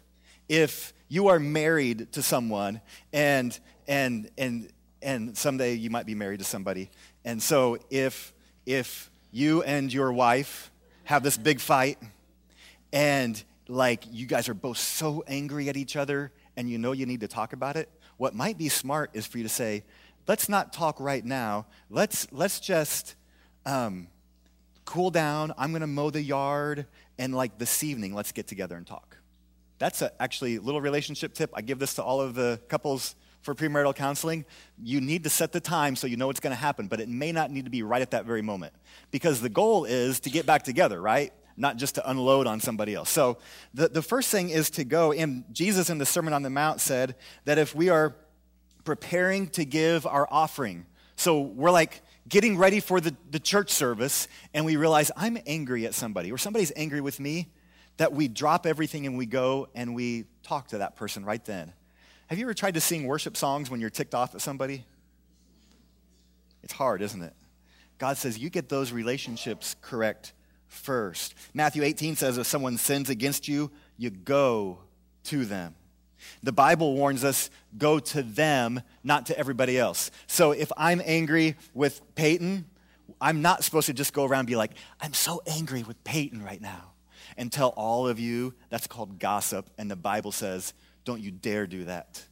If 0.48 0.92
you 1.06 1.28
are 1.28 1.38
married 1.38 2.10
to 2.10 2.22
someone 2.22 2.80
and 3.12 3.56
and 3.86 4.28
and 4.36 4.68
and 5.00 5.38
someday 5.38 5.74
you 5.74 5.90
might 5.90 6.06
be 6.06 6.16
married 6.16 6.40
to 6.40 6.44
somebody. 6.44 6.90
And 7.24 7.40
so 7.40 7.78
if 7.88 8.34
if 8.66 9.12
you 9.30 9.62
and 9.62 9.92
your 9.92 10.12
wife 10.12 10.72
have 11.04 11.22
this 11.22 11.36
big 11.36 11.60
fight 11.60 11.98
and 12.92 13.40
like 13.68 14.02
you 14.10 14.26
guys 14.26 14.48
are 14.48 14.54
both 14.54 14.78
so 14.78 15.22
angry 15.28 15.68
at 15.68 15.76
each 15.76 15.94
other 15.94 16.32
and 16.56 16.68
you 16.68 16.78
know 16.78 16.90
you 16.90 17.06
need 17.06 17.20
to 17.20 17.28
talk 17.28 17.52
about 17.52 17.76
it, 17.76 17.88
what 18.16 18.34
might 18.34 18.58
be 18.58 18.68
smart 18.68 19.10
is 19.12 19.24
for 19.24 19.38
you 19.38 19.44
to 19.44 19.50
say, 19.50 19.84
let's 20.26 20.48
not 20.48 20.72
talk 20.72 21.00
right 21.00 21.24
now. 21.24 21.66
Let's, 21.90 22.26
let's 22.32 22.60
just 22.60 23.14
um, 23.66 24.08
cool 24.84 25.10
down. 25.10 25.52
I'm 25.56 25.70
going 25.70 25.82
to 25.82 25.86
mow 25.86 26.10
the 26.10 26.22
yard. 26.22 26.86
And 27.18 27.34
like 27.34 27.58
this 27.58 27.84
evening, 27.84 28.14
let's 28.14 28.32
get 28.32 28.46
together 28.46 28.76
and 28.76 28.86
talk. 28.86 29.16
That's 29.78 30.02
a, 30.02 30.10
actually 30.20 30.56
a 30.56 30.60
little 30.60 30.80
relationship 30.80 31.34
tip. 31.34 31.50
I 31.54 31.62
give 31.62 31.78
this 31.78 31.94
to 31.94 32.02
all 32.02 32.20
of 32.20 32.34
the 32.34 32.60
couples 32.68 33.14
for 33.42 33.54
premarital 33.54 33.94
counseling. 33.94 34.44
You 34.82 35.00
need 35.00 35.24
to 35.24 35.30
set 35.30 35.52
the 35.52 35.60
time 35.60 35.96
so 35.96 36.06
you 36.06 36.16
know 36.16 36.26
what's 36.26 36.40
going 36.40 36.54
to 36.54 36.60
happen, 36.60 36.88
but 36.88 37.00
it 37.00 37.08
may 37.08 37.30
not 37.30 37.50
need 37.50 37.66
to 37.66 37.70
be 37.70 37.82
right 37.82 38.02
at 38.02 38.12
that 38.12 38.24
very 38.24 38.42
moment. 38.42 38.72
Because 39.10 39.40
the 39.40 39.48
goal 39.48 39.84
is 39.84 40.20
to 40.20 40.30
get 40.30 40.46
back 40.46 40.62
together, 40.62 41.00
right? 41.00 41.32
Not 41.56 41.76
just 41.76 41.96
to 41.96 42.10
unload 42.10 42.46
on 42.46 42.60
somebody 42.60 42.94
else. 42.94 43.10
So 43.10 43.38
the, 43.74 43.88
the 43.88 44.02
first 44.02 44.30
thing 44.30 44.50
is 44.50 44.70
to 44.70 44.84
go. 44.84 45.12
And 45.12 45.44
Jesus 45.52 45.90
in 45.90 45.98
the 45.98 46.06
Sermon 46.06 46.32
on 46.32 46.42
the 46.42 46.50
Mount 46.50 46.80
said 46.80 47.14
that 47.44 47.58
if 47.58 47.74
we 47.74 47.90
are 47.90 48.16
preparing 48.84 49.48
to 49.48 49.64
give 49.64 50.06
our 50.06 50.28
offering. 50.30 50.86
So 51.16 51.40
we're 51.40 51.70
like 51.70 52.02
getting 52.28 52.56
ready 52.56 52.80
for 52.80 53.00
the, 53.00 53.14
the 53.30 53.38
church 53.38 53.70
service, 53.70 54.28
and 54.52 54.64
we 54.64 54.76
realize 54.76 55.10
I'm 55.16 55.38
angry 55.46 55.86
at 55.86 55.94
somebody, 55.94 56.32
or 56.32 56.38
somebody's 56.38 56.72
angry 56.76 57.00
with 57.00 57.20
me, 57.20 57.48
that 57.96 58.12
we 58.12 58.28
drop 58.28 58.66
everything 58.66 59.06
and 59.06 59.16
we 59.16 59.26
go 59.26 59.68
and 59.74 59.94
we 59.94 60.24
talk 60.42 60.68
to 60.68 60.78
that 60.78 60.96
person 60.96 61.24
right 61.24 61.44
then. 61.44 61.72
Have 62.28 62.38
you 62.38 62.46
ever 62.46 62.54
tried 62.54 62.74
to 62.74 62.80
sing 62.80 63.06
worship 63.06 63.36
songs 63.36 63.70
when 63.70 63.80
you're 63.80 63.90
ticked 63.90 64.14
off 64.14 64.34
at 64.34 64.40
somebody? 64.40 64.84
It's 66.62 66.72
hard, 66.72 67.02
isn't 67.02 67.22
it? 67.22 67.34
God 67.98 68.16
says 68.16 68.38
you 68.38 68.50
get 68.50 68.68
those 68.68 68.90
relationships 68.90 69.76
correct 69.80 70.32
first. 70.66 71.34
Matthew 71.52 71.82
18 71.82 72.16
says 72.16 72.38
if 72.38 72.46
someone 72.46 72.78
sins 72.78 73.10
against 73.10 73.46
you, 73.46 73.70
you 73.96 74.10
go 74.10 74.80
to 75.24 75.44
them. 75.44 75.74
The 76.42 76.52
Bible 76.52 76.94
warns 76.94 77.24
us 77.24 77.50
go 77.76 77.98
to 77.98 78.22
them, 78.22 78.82
not 79.02 79.26
to 79.26 79.38
everybody 79.38 79.78
else. 79.78 80.10
So 80.26 80.52
if 80.52 80.70
I'm 80.76 81.02
angry 81.04 81.56
with 81.74 82.00
Peyton, 82.14 82.66
I'm 83.20 83.42
not 83.42 83.64
supposed 83.64 83.86
to 83.86 83.92
just 83.92 84.12
go 84.12 84.24
around 84.24 84.40
and 84.40 84.48
be 84.48 84.56
like, 84.56 84.72
I'm 85.00 85.14
so 85.14 85.42
angry 85.46 85.82
with 85.82 86.02
Peyton 86.04 86.42
right 86.42 86.60
now. 86.60 86.92
And 87.36 87.50
tell 87.50 87.70
all 87.70 88.06
of 88.06 88.20
you 88.20 88.54
that's 88.70 88.86
called 88.86 89.18
gossip. 89.18 89.68
And 89.78 89.90
the 89.90 89.96
Bible 89.96 90.32
says, 90.32 90.74
don't 91.04 91.20
you 91.20 91.30
dare 91.30 91.66
do 91.66 91.84
that. 91.84 92.22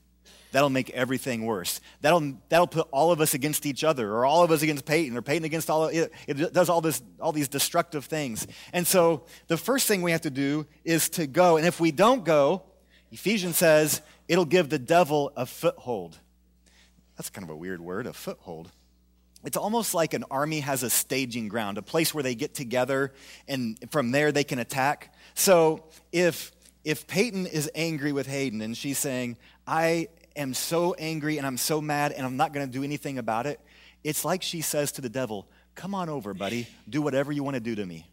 That'll 0.53 0.71
make 0.71 0.91
everything 0.91 1.47
worse. 1.47 1.81
That'll, 2.03 2.35
that'll 2.51 2.67
put 2.67 2.87
all 2.91 3.11
of 3.11 3.23
us 3.23 3.33
against 3.33 3.65
each 3.65 3.85
other, 3.85 4.13
or 4.13 4.27
all 4.27 4.45
of 4.45 4.51
us 4.51 4.61
against 4.61 4.85
Peyton, 4.85 5.17
or 5.17 5.23
Peyton 5.23 5.45
against 5.45 5.71
all 5.71 5.87
of 5.87 5.95
it. 5.95 6.13
It 6.27 6.53
does 6.53 6.69
all, 6.69 6.83
this, 6.83 7.03
all 7.19 7.33
these 7.33 7.49
destructive 7.49 8.05
things. 8.05 8.47
And 8.75 8.87
so 8.87 9.25
the 9.47 9.57
first 9.57 9.89
thing 9.89 10.03
we 10.03 10.13
have 10.13 10.21
to 10.21 10.31
do 10.31 10.67
is 10.85 11.09
to 11.11 11.27
go. 11.27 11.57
And 11.57 11.67
if 11.67 11.81
we 11.81 11.91
don't 11.91 12.23
go, 12.23 12.65
Ephesians 13.12 13.59
says 13.59 14.00
it'll 14.26 14.47
give 14.47 14.71
the 14.71 14.78
devil 14.78 15.33
a 15.37 15.45
foothold. 15.45 16.19
That's 17.16 17.28
kind 17.28 17.45
of 17.45 17.50
a 17.50 17.57
weird 17.57 17.81
word, 17.81 18.07
a 18.07 18.12
foothold. 18.14 18.73
It's 19.45 19.57
almost 19.57 19.92
like 19.92 20.14
an 20.14 20.25
army 20.31 20.61
has 20.61 20.83
a 20.83 20.88
staging 20.88 21.49
ground, 21.49 21.76
a 21.76 21.83
place 21.83 22.14
where 22.14 22.23
they 22.23 22.35
get 22.35 22.54
together 22.54 23.12
and 23.47 23.78
from 23.90 24.12
there 24.12 24.33
they 24.33 24.45
can 24.45 24.59
attack. 24.59 25.14
So 25.35 25.85
if 26.11 26.52
if 26.85 27.07
Peyton 27.07 27.47
is 27.47 27.71
angry 27.75 28.12
with 28.12 28.26
Hayden 28.26 28.61
and 28.61 28.76
she's 28.76 28.99
saying, 28.99 29.37
I 29.66 30.09
am 30.35 30.54
so 30.54 30.95
angry 30.95 31.38
and 31.38 31.47
I'm 31.47 31.59
so 31.59 31.81
mad 31.81 32.12
and 32.12 32.26
I'm 32.26 32.37
not 32.37 32.52
going 32.52 32.66
to 32.66 32.73
do 32.73 32.83
anything 32.83 33.19
about 33.19 33.47
it, 33.47 33.61
it's 34.02 34.25
like 34.25 34.42
she 34.42 34.62
says 34.62 34.90
to 34.92 35.00
the 35.00 35.11
devil, 35.11 35.47
Come 35.75 35.95
on 35.95 36.09
over, 36.09 36.35
buddy. 36.35 36.66
Do 36.88 37.02
whatever 37.02 37.31
you 37.31 37.42
want 37.42 37.54
to 37.54 37.61
do 37.61 37.75
to 37.75 37.85
me 37.87 38.07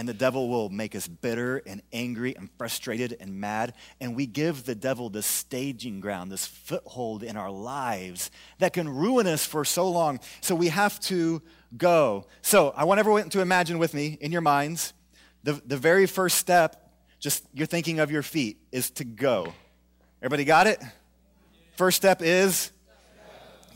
and 0.00 0.08
the 0.08 0.14
devil 0.14 0.48
will 0.48 0.70
make 0.70 0.94
us 0.94 1.06
bitter 1.06 1.60
and 1.66 1.82
angry 1.92 2.34
and 2.34 2.48
frustrated 2.56 3.14
and 3.20 3.38
mad. 3.38 3.74
And 4.00 4.16
we 4.16 4.24
give 4.24 4.64
the 4.64 4.74
devil 4.74 5.10
this 5.10 5.26
staging 5.26 6.00
ground, 6.00 6.32
this 6.32 6.46
foothold 6.46 7.22
in 7.22 7.36
our 7.36 7.50
lives 7.50 8.30
that 8.60 8.72
can 8.72 8.88
ruin 8.88 9.26
us 9.26 9.44
for 9.44 9.62
so 9.62 9.90
long. 9.90 10.18
So 10.40 10.54
we 10.54 10.68
have 10.68 10.98
to 11.00 11.42
go. 11.76 12.24
So 12.40 12.72
I 12.74 12.84
want 12.84 12.98
everyone 12.98 13.28
to 13.28 13.42
imagine 13.42 13.78
with 13.78 13.92
me 13.92 14.16
in 14.22 14.32
your 14.32 14.40
minds 14.40 14.94
the, 15.42 15.60
the 15.66 15.76
very 15.76 16.06
first 16.06 16.38
step, 16.38 16.90
just 17.18 17.44
you're 17.52 17.66
thinking 17.66 18.00
of 18.00 18.10
your 18.10 18.22
feet, 18.22 18.56
is 18.72 18.90
to 18.92 19.04
go. 19.04 19.52
Everybody 20.22 20.44
got 20.46 20.66
it? 20.66 20.82
First 21.76 21.98
step 21.98 22.22
is 22.22 22.72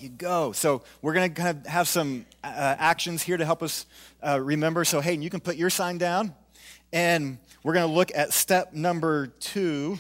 you 0.04 0.10
go. 0.10 0.52
So 0.52 0.82
we're 1.02 1.14
going 1.14 1.34
to 1.34 1.42
kind 1.42 1.58
of 1.58 1.66
have 1.66 1.88
some 1.88 2.26
uh, 2.44 2.76
actions 2.78 3.22
here 3.22 3.36
to 3.36 3.44
help 3.44 3.62
us 3.62 3.86
uh, 4.22 4.40
remember. 4.40 4.84
So, 4.84 5.00
Hayden, 5.00 5.22
you 5.22 5.30
can 5.30 5.40
put 5.40 5.56
your 5.56 5.70
sign 5.70 5.98
down. 5.98 6.34
And 6.92 7.38
we're 7.64 7.72
going 7.72 7.88
to 7.88 7.92
look 7.92 8.12
at 8.14 8.32
step 8.32 8.72
number 8.72 9.26
two. 9.26 9.98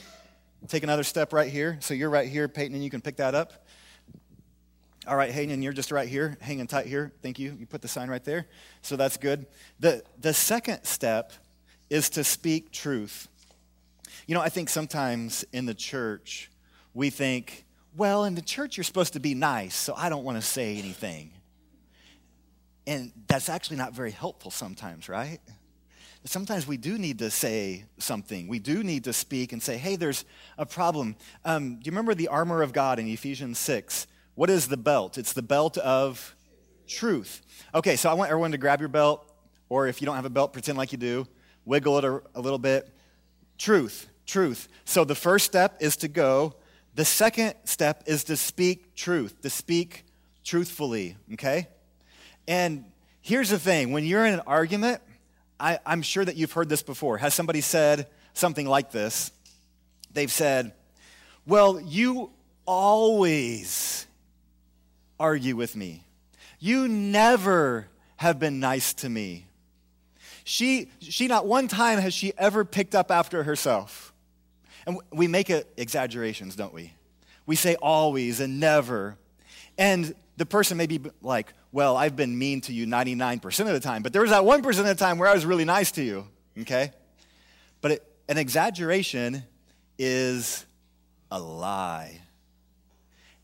Take 0.68 0.84
another 0.84 1.02
step 1.02 1.32
right 1.32 1.50
here. 1.50 1.76
So 1.80 1.92
you're 1.92 2.08
right 2.08 2.28
here, 2.28 2.46
Peyton, 2.46 2.74
and 2.74 2.84
you 2.84 2.88
can 2.88 3.00
pick 3.00 3.16
that 3.16 3.34
up. 3.34 3.66
All 5.06 5.16
right, 5.16 5.30
Hayden, 5.30 5.60
you're 5.60 5.72
just 5.72 5.90
right 5.90 6.08
here, 6.08 6.38
hanging 6.40 6.66
tight 6.66 6.86
here. 6.86 7.12
Thank 7.20 7.38
you. 7.38 7.56
You 7.58 7.66
put 7.66 7.82
the 7.82 7.88
sign 7.88 8.08
right 8.08 8.24
there. 8.24 8.46
So 8.80 8.96
that's 8.96 9.16
good. 9.16 9.46
The, 9.80 10.02
the 10.20 10.32
second 10.32 10.84
step 10.84 11.32
is 11.90 12.08
to 12.10 12.24
speak 12.24 12.70
truth. 12.70 13.28
You 14.26 14.34
know, 14.34 14.40
I 14.40 14.48
think 14.48 14.68
sometimes 14.68 15.44
in 15.52 15.66
the 15.66 15.74
church, 15.74 16.50
we 16.94 17.10
think, 17.10 17.63
well, 17.96 18.24
in 18.24 18.34
the 18.34 18.42
church, 18.42 18.76
you're 18.76 18.84
supposed 18.84 19.12
to 19.12 19.20
be 19.20 19.34
nice, 19.34 19.74
so 19.74 19.94
I 19.96 20.08
don't 20.08 20.24
want 20.24 20.36
to 20.36 20.42
say 20.42 20.76
anything. 20.76 21.30
And 22.86 23.12
that's 23.28 23.48
actually 23.48 23.76
not 23.76 23.92
very 23.92 24.10
helpful 24.10 24.50
sometimes, 24.50 25.08
right? 25.08 25.38
Sometimes 26.26 26.66
we 26.66 26.76
do 26.76 26.98
need 26.98 27.18
to 27.18 27.30
say 27.30 27.84
something. 27.98 28.48
We 28.48 28.58
do 28.58 28.82
need 28.82 29.04
to 29.04 29.12
speak 29.12 29.52
and 29.52 29.62
say, 29.62 29.76
hey, 29.76 29.96
there's 29.96 30.24
a 30.56 30.66
problem. 30.66 31.16
Um, 31.44 31.76
do 31.76 31.82
you 31.84 31.92
remember 31.92 32.14
the 32.14 32.28
armor 32.28 32.62
of 32.62 32.72
God 32.72 32.98
in 32.98 33.06
Ephesians 33.06 33.58
6? 33.58 34.06
What 34.34 34.50
is 34.50 34.68
the 34.68 34.76
belt? 34.76 35.18
It's 35.18 35.34
the 35.34 35.42
belt 35.42 35.76
of 35.78 36.34
truth. 36.88 37.42
Okay, 37.74 37.96
so 37.96 38.10
I 38.10 38.14
want 38.14 38.30
everyone 38.30 38.52
to 38.52 38.58
grab 38.58 38.80
your 38.80 38.88
belt, 38.88 39.30
or 39.68 39.86
if 39.86 40.00
you 40.00 40.06
don't 40.06 40.16
have 40.16 40.24
a 40.24 40.30
belt, 40.30 40.52
pretend 40.52 40.78
like 40.78 40.92
you 40.92 40.98
do. 40.98 41.26
Wiggle 41.64 41.98
it 41.98 42.04
a, 42.04 42.22
a 42.34 42.40
little 42.40 42.58
bit. 42.58 42.88
Truth, 43.58 44.08
truth. 44.26 44.68
So 44.84 45.04
the 45.04 45.14
first 45.14 45.44
step 45.44 45.76
is 45.80 45.96
to 45.98 46.08
go 46.08 46.56
the 46.94 47.04
second 47.04 47.54
step 47.64 48.04
is 48.06 48.24
to 48.24 48.36
speak 48.36 48.94
truth, 48.94 49.40
to 49.42 49.50
speak 49.50 50.04
truthfully, 50.44 51.16
okay? 51.32 51.68
And 52.46 52.84
here's 53.20 53.50
the 53.50 53.58
thing 53.58 53.92
when 53.92 54.04
you're 54.04 54.24
in 54.24 54.34
an 54.34 54.42
argument, 54.46 55.00
I, 55.58 55.78
am 55.86 56.02
sure 56.02 56.24
that 56.24 56.36
you've 56.36 56.52
heard 56.52 56.68
this 56.68 56.82
before. 56.82 57.18
Has 57.18 57.34
somebody 57.34 57.60
said 57.60 58.06
something 58.32 58.66
like 58.66 58.90
this? 58.92 59.32
They've 60.12 60.30
said, 60.30 60.72
Well, 61.46 61.80
you 61.80 62.30
always 62.66 64.06
argue 65.18 65.56
with 65.56 65.74
me. 65.74 66.04
You 66.60 66.88
never 66.88 67.88
have 68.16 68.38
been 68.38 68.60
nice 68.60 68.94
to 68.94 69.08
me. 69.08 69.46
She, 70.44 70.90
she 71.00 71.26
not 71.26 71.46
one 71.46 71.68
time 71.68 71.98
has 71.98 72.14
she 72.14 72.32
ever 72.38 72.64
picked 72.64 72.94
up 72.94 73.10
after 73.10 73.42
herself. 73.42 74.13
And 74.86 74.98
we 75.12 75.28
make 75.28 75.50
exaggerations, 75.76 76.56
don't 76.56 76.74
we? 76.74 76.92
We 77.46 77.56
say 77.56 77.74
always 77.76 78.40
and 78.40 78.60
never. 78.60 79.16
And 79.78 80.14
the 80.36 80.46
person 80.46 80.76
may 80.76 80.86
be 80.86 81.00
like, 81.22 81.52
well, 81.72 81.96
I've 81.96 82.16
been 82.16 82.38
mean 82.38 82.60
to 82.62 82.72
you 82.72 82.86
99% 82.86 83.60
of 83.60 83.66
the 83.66 83.80
time, 83.80 84.02
but 84.02 84.12
there 84.12 84.22
was 84.22 84.30
that 84.30 84.42
1% 84.42 84.78
of 84.78 84.84
the 84.84 84.94
time 84.94 85.18
where 85.18 85.28
I 85.28 85.34
was 85.34 85.44
really 85.44 85.64
nice 85.64 85.92
to 85.92 86.02
you, 86.02 86.26
okay? 86.60 86.92
But 87.80 87.92
it, 87.92 88.12
an 88.28 88.38
exaggeration 88.38 89.42
is 89.98 90.64
a 91.30 91.38
lie. 91.38 92.20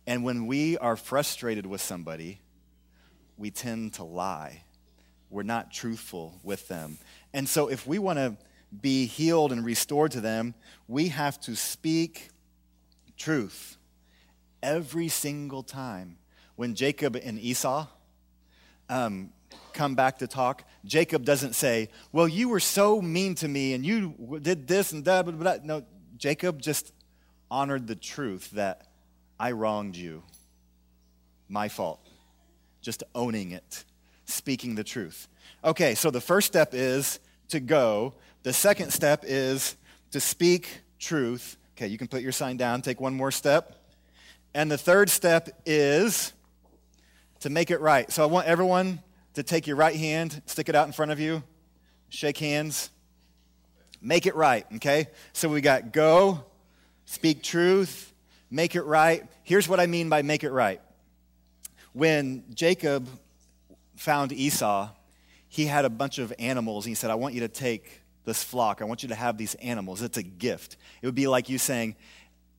And 0.06 0.24
when 0.24 0.46
we 0.46 0.78
are 0.78 0.96
frustrated 0.96 1.66
with 1.66 1.80
somebody, 1.80 2.40
we 3.36 3.50
tend 3.50 3.94
to 3.94 4.04
lie. 4.04 4.64
We're 5.28 5.42
not 5.42 5.72
truthful 5.72 6.38
with 6.42 6.68
them. 6.68 6.98
And 7.32 7.48
so 7.48 7.68
if 7.68 7.86
we 7.86 7.98
want 7.98 8.18
to 8.18 8.36
be 8.78 9.06
healed 9.06 9.52
and 9.52 9.64
restored 9.64 10.12
to 10.12 10.20
them, 10.20 10.54
we 10.86 11.08
have 11.08 11.40
to 11.40 11.56
speak 11.56 12.28
truth 13.16 13.76
every 14.62 15.08
single 15.08 15.62
time. 15.62 16.16
When 16.56 16.74
Jacob 16.74 17.16
and 17.16 17.38
Esau 17.38 17.86
um, 18.88 19.30
come 19.72 19.94
back 19.94 20.18
to 20.18 20.26
talk, 20.26 20.64
Jacob 20.84 21.24
doesn't 21.24 21.54
say, 21.54 21.88
Well, 22.12 22.28
you 22.28 22.48
were 22.48 22.60
so 22.60 23.00
mean 23.00 23.34
to 23.36 23.48
me 23.48 23.74
and 23.74 23.84
you 23.84 24.40
did 24.42 24.66
this 24.66 24.92
and 24.92 25.04
that. 25.04 25.24
Blah, 25.24 25.32
blah, 25.32 25.56
blah. 25.58 25.64
No, 25.64 25.84
Jacob 26.16 26.60
just 26.60 26.92
honored 27.50 27.86
the 27.86 27.96
truth 27.96 28.50
that 28.52 28.86
I 29.38 29.52
wronged 29.52 29.96
you. 29.96 30.22
My 31.48 31.68
fault. 31.68 32.06
Just 32.82 33.02
owning 33.14 33.52
it, 33.52 33.84
speaking 34.24 34.74
the 34.74 34.84
truth. 34.84 35.28
Okay, 35.64 35.94
so 35.94 36.10
the 36.10 36.20
first 36.20 36.46
step 36.46 36.70
is 36.72 37.20
to 37.48 37.60
go 37.60 38.14
the 38.42 38.52
second 38.52 38.92
step 38.92 39.24
is 39.26 39.76
to 40.12 40.20
speak 40.20 40.80
truth. 40.98 41.56
Okay, 41.76 41.86
you 41.86 41.98
can 41.98 42.08
put 42.08 42.22
your 42.22 42.32
sign 42.32 42.56
down, 42.56 42.82
take 42.82 43.00
one 43.00 43.14
more 43.14 43.30
step. 43.30 43.76
And 44.54 44.70
the 44.70 44.78
third 44.78 45.10
step 45.10 45.48
is 45.64 46.32
to 47.40 47.50
make 47.50 47.70
it 47.70 47.80
right. 47.80 48.10
So 48.10 48.22
I 48.22 48.26
want 48.26 48.46
everyone 48.46 49.00
to 49.34 49.42
take 49.42 49.66
your 49.66 49.76
right 49.76 49.94
hand, 49.94 50.42
stick 50.46 50.68
it 50.68 50.74
out 50.74 50.86
in 50.86 50.92
front 50.92 51.12
of 51.12 51.20
you, 51.20 51.42
shake 52.08 52.38
hands, 52.38 52.90
make 54.02 54.26
it 54.26 54.34
right, 54.34 54.66
okay? 54.76 55.06
So 55.32 55.48
we 55.48 55.60
got 55.60 55.92
go, 55.92 56.44
speak 57.04 57.42
truth, 57.42 58.12
make 58.50 58.74
it 58.74 58.82
right. 58.82 59.22
Here's 59.44 59.68
what 59.68 59.78
I 59.78 59.86
mean 59.86 60.08
by 60.08 60.22
make 60.22 60.42
it 60.42 60.50
right. 60.50 60.80
when 61.92 62.44
Jacob 62.54 63.08
found 63.96 64.32
Esau, 64.32 64.88
he 65.48 65.66
had 65.66 65.84
a 65.84 65.90
bunch 65.90 66.18
of 66.18 66.32
animals. 66.38 66.86
And 66.86 66.90
he 66.90 66.94
said, 66.94 67.10
I 67.10 67.16
want 67.16 67.34
you 67.34 67.40
to 67.40 67.48
take 67.48 67.99
this 68.24 68.42
flock. 68.42 68.82
I 68.82 68.84
want 68.84 69.02
you 69.02 69.08
to 69.10 69.14
have 69.14 69.36
these 69.36 69.54
animals. 69.56 70.02
It's 70.02 70.18
a 70.18 70.22
gift. 70.22 70.76
It 71.02 71.06
would 71.06 71.14
be 71.14 71.26
like 71.26 71.48
you 71.48 71.58
saying, 71.58 71.96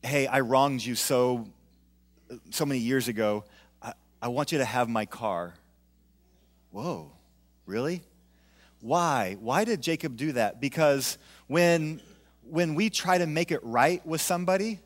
Hey, 0.02 0.26
I 0.26 0.40
wronged 0.40 0.84
you 0.84 0.96
so, 0.96 1.46
so 2.50 2.66
many 2.66 2.80
years 2.80 3.06
ago. 3.06 3.44
I, 3.80 3.92
I 4.20 4.28
want 4.28 4.50
you 4.50 4.58
to 4.58 4.64
have 4.64 4.88
my 4.88 5.06
car. 5.06 5.54
Whoa, 6.72 7.12
really? 7.66 8.02
Why? 8.80 9.36
Why 9.38 9.64
did 9.64 9.80
Jacob 9.80 10.16
do 10.16 10.32
that? 10.32 10.60
Because 10.60 11.18
when, 11.46 12.00
when 12.42 12.74
we 12.74 12.90
try 12.90 13.18
to 13.18 13.26
make 13.26 13.52
it 13.52 13.60
right 13.62 14.04
with 14.04 14.20
somebody, 14.20 14.80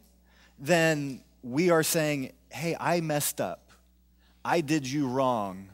then 0.59 1.23
we 1.43 1.71
are 1.71 1.83
saying, 1.83 2.33
Hey, 2.51 2.77
I 2.79 3.01
messed 3.01 3.41
up. 3.41 3.71
I 4.45 4.61
did 4.61 4.89
you 4.89 5.09
wrong. 5.09 5.71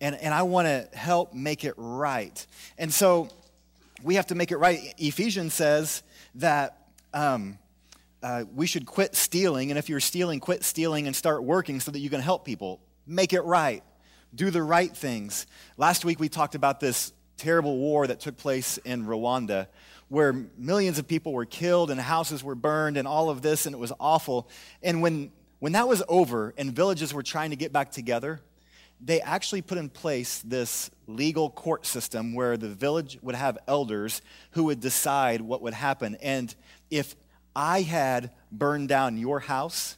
And, 0.00 0.14
and 0.16 0.32
I 0.32 0.42
want 0.42 0.66
to 0.66 0.88
help 0.96 1.34
make 1.34 1.64
it 1.64 1.74
right. 1.76 2.46
And 2.78 2.92
so 2.92 3.28
we 4.02 4.14
have 4.16 4.26
to 4.26 4.34
make 4.34 4.50
it 4.50 4.56
right. 4.56 4.94
Ephesians 4.98 5.54
says 5.54 6.02
that 6.36 6.76
um, 7.12 7.58
uh, 8.22 8.44
we 8.54 8.66
should 8.66 8.86
quit 8.86 9.14
stealing. 9.14 9.70
And 9.70 9.78
if 9.78 9.88
you're 9.88 10.00
stealing, 10.00 10.40
quit 10.40 10.64
stealing 10.64 11.06
and 11.06 11.14
start 11.14 11.42
working 11.42 11.80
so 11.80 11.90
that 11.90 11.98
you 11.98 12.10
can 12.10 12.20
help 12.20 12.44
people. 12.44 12.80
Make 13.06 13.32
it 13.32 13.42
right. 13.42 13.82
Do 14.34 14.50
the 14.50 14.62
right 14.62 14.94
things. 14.94 15.46
Last 15.76 16.04
week 16.04 16.20
we 16.20 16.28
talked 16.28 16.54
about 16.54 16.80
this 16.80 17.12
terrible 17.36 17.78
war 17.78 18.06
that 18.06 18.20
took 18.20 18.36
place 18.36 18.78
in 18.78 19.06
Rwanda 19.06 19.66
where 20.08 20.32
millions 20.58 20.98
of 20.98 21.06
people 21.06 21.32
were 21.32 21.44
killed 21.44 21.90
and 21.90 22.00
houses 22.00 22.42
were 22.42 22.56
burned 22.56 22.96
and 22.96 23.06
all 23.06 23.30
of 23.30 23.42
this, 23.42 23.64
and 23.64 23.74
it 23.74 23.78
was 23.78 23.92
awful. 24.00 24.48
And 24.82 25.02
when, 25.02 25.30
when 25.60 25.72
that 25.72 25.86
was 25.86 26.02
over 26.08 26.52
and 26.58 26.72
villages 26.72 27.14
were 27.14 27.22
trying 27.22 27.50
to 27.50 27.56
get 27.56 27.72
back 27.72 27.92
together, 27.92 28.40
they 29.02 29.20
actually 29.20 29.62
put 29.62 29.78
in 29.78 29.88
place 29.88 30.42
this 30.44 30.90
legal 31.06 31.50
court 31.50 31.86
system 31.86 32.34
where 32.34 32.56
the 32.56 32.68
village 32.68 33.18
would 33.22 33.34
have 33.34 33.58
elders 33.66 34.20
who 34.52 34.64
would 34.64 34.80
decide 34.80 35.40
what 35.40 35.62
would 35.62 35.74
happen. 35.74 36.16
And 36.22 36.54
if 36.90 37.16
I 37.56 37.82
had 37.82 38.30
burned 38.52 38.88
down 38.88 39.16
your 39.16 39.40
house, 39.40 39.96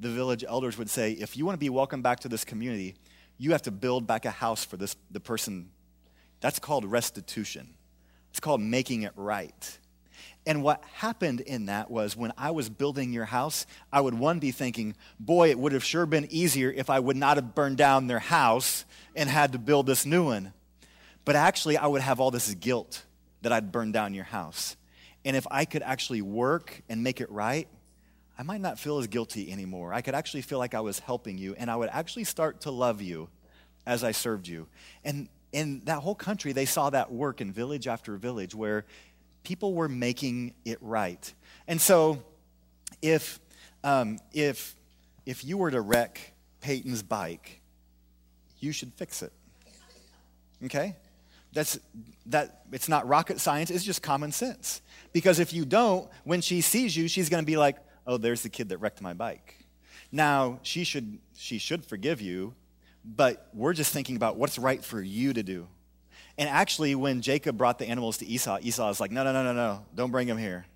the 0.00 0.10
village 0.10 0.44
elders 0.46 0.76
would 0.76 0.90
say, 0.90 1.12
if 1.12 1.36
you 1.36 1.46
want 1.46 1.54
to 1.54 1.60
be 1.60 1.70
welcome 1.70 2.02
back 2.02 2.20
to 2.20 2.28
this 2.28 2.44
community, 2.44 2.94
you 3.38 3.52
have 3.52 3.62
to 3.62 3.70
build 3.70 4.06
back 4.06 4.24
a 4.24 4.30
house 4.30 4.64
for 4.64 4.76
this, 4.76 4.96
the 5.10 5.20
person. 5.20 5.70
That's 6.40 6.58
called 6.58 6.84
restitution. 6.84 7.74
It's 8.30 8.40
called 8.40 8.60
making 8.60 9.02
it 9.02 9.12
right. 9.16 9.78
And 10.44 10.62
what 10.64 10.82
happened 10.94 11.40
in 11.40 11.66
that 11.66 11.90
was 11.90 12.16
when 12.16 12.32
I 12.36 12.50
was 12.50 12.68
building 12.68 13.12
your 13.12 13.26
house, 13.26 13.64
I 13.92 14.00
would 14.00 14.14
one 14.14 14.40
be 14.40 14.50
thinking, 14.50 14.96
boy, 15.20 15.50
it 15.50 15.58
would 15.58 15.72
have 15.72 15.84
sure 15.84 16.04
been 16.04 16.26
easier 16.30 16.70
if 16.70 16.90
I 16.90 16.98
would 16.98 17.16
not 17.16 17.36
have 17.36 17.54
burned 17.54 17.76
down 17.76 18.08
their 18.08 18.18
house 18.18 18.84
and 19.14 19.28
had 19.28 19.52
to 19.52 19.58
build 19.58 19.86
this 19.86 20.04
new 20.04 20.24
one. 20.24 20.52
But 21.24 21.36
actually, 21.36 21.76
I 21.76 21.86
would 21.86 22.02
have 22.02 22.18
all 22.18 22.32
this 22.32 22.52
guilt 22.54 23.04
that 23.42 23.52
I'd 23.52 23.70
burned 23.70 23.92
down 23.92 24.14
your 24.14 24.24
house. 24.24 24.76
And 25.24 25.36
if 25.36 25.46
I 25.50 25.64
could 25.64 25.82
actually 25.82 26.22
work 26.22 26.82
and 26.88 27.04
make 27.04 27.20
it 27.20 27.30
right, 27.30 27.68
I 28.36 28.42
might 28.42 28.60
not 28.60 28.80
feel 28.80 28.98
as 28.98 29.06
guilty 29.06 29.52
anymore. 29.52 29.92
I 29.92 30.00
could 30.00 30.14
actually 30.14 30.42
feel 30.42 30.58
like 30.58 30.74
I 30.74 30.80
was 30.80 30.98
helping 30.98 31.38
you, 31.38 31.54
and 31.56 31.70
I 31.70 31.76
would 31.76 31.90
actually 31.92 32.24
start 32.24 32.62
to 32.62 32.72
love 32.72 33.00
you 33.00 33.28
as 33.86 34.02
I 34.02 34.10
served 34.10 34.48
you. 34.48 34.66
And 35.04 35.28
in 35.52 35.82
that 35.84 35.98
whole 35.98 36.14
country, 36.14 36.52
they 36.52 36.64
saw 36.64 36.90
that 36.90 37.12
work 37.12 37.40
in 37.40 37.52
village 37.52 37.86
after 37.86 38.16
village 38.16 38.54
where 38.54 38.84
people 39.42 39.74
were 39.74 39.88
making 39.88 40.54
it 40.64 40.78
right. 40.80 41.32
And 41.66 41.80
so, 41.80 42.22
if, 43.00 43.40
um, 43.84 44.18
if, 44.32 44.74
if 45.26 45.44
you 45.44 45.58
were 45.58 45.70
to 45.70 45.80
wreck 45.80 46.32
Peyton's 46.60 47.02
bike, 47.02 47.60
you 48.60 48.72
should 48.72 48.92
fix 48.94 49.22
it. 49.22 49.32
Okay? 50.64 50.96
That's, 51.52 51.78
that, 52.26 52.62
it's 52.72 52.88
not 52.88 53.06
rocket 53.06 53.40
science, 53.40 53.70
it's 53.70 53.84
just 53.84 54.02
common 54.02 54.32
sense. 54.32 54.80
Because 55.12 55.38
if 55.38 55.52
you 55.52 55.64
don't, 55.64 56.08
when 56.24 56.40
she 56.40 56.60
sees 56.60 56.96
you, 56.96 57.08
she's 57.08 57.28
going 57.28 57.42
to 57.42 57.46
be 57.46 57.56
like, 57.56 57.76
oh, 58.06 58.16
there's 58.16 58.42
the 58.42 58.48
kid 58.48 58.70
that 58.70 58.78
wrecked 58.78 59.02
my 59.02 59.12
bike. 59.12 59.56
Now, 60.10 60.60
she 60.62 60.84
should, 60.84 61.18
she 61.36 61.58
should 61.58 61.84
forgive 61.84 62.20
you, 62.20 62.54
but 63.04 63.48
we're 63.52 63.72
just 63.72 63.92
thinking 63.92 64.16
about 64.16 64.36
what's 64.36 64.58
right 64.58 64.82
for 64.82 65.00
you 65.00 65.32
to 65.32 65.42
do. 65.42 65.66
And 66.38 66.48
actually, 66.48 66.94
when 66.94 67.20
Jacob 67.20 67.58
brought 67.58 67.78
the 67.78 67.86
animals 67.86 68.18
to 68.18 68.26
Esau, 68.26 68.58
Esau 68.62 68.88
was 68.88 69.00
like, 69.00 69.10
no, 69.10 69.22
no, 69.22 69.32
no, 69.32 69.42
no, 69.44 69.52
no, 69.52 69.84
don't 69.94 70.10
bring 70.10 70.26
them 70.26 70.38
here. 70.38 70.66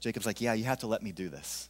Jacob's 0.00 0.26
like, 0.26 0.40
yeah, 0.40 0.52
you 0.52 0.64
have 0.64 0.78
to 0.80 0.86
let 0.86 1.02
me 1.02 1.12
do 1.12 1.28
this. 1.28 1.68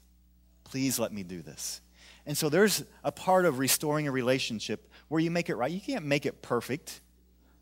Please 0.65 0.99
let 0.99 1.13
me 1.13 1.23
do 1.23 1.41
this. 1.41 1.81
And 2.27 2.37
so 2.37 2.51
there's 2.51 2.85
a 3.03 3.11
part 3.11 3.47
of 3.47 3.59
restoring 3.59 4.07
a 4.07 4.13
relationship 4.13 4.91
where 5.09 5.21
you 5.21 5.31
make 5.31 5.49
it 5.49 5.55
right. 5.55 5.71
You 5.71 5.81
can't 5.81 6.05
make 6.05 6.27
it 6.27 6.43
perfect, 6.43 7.01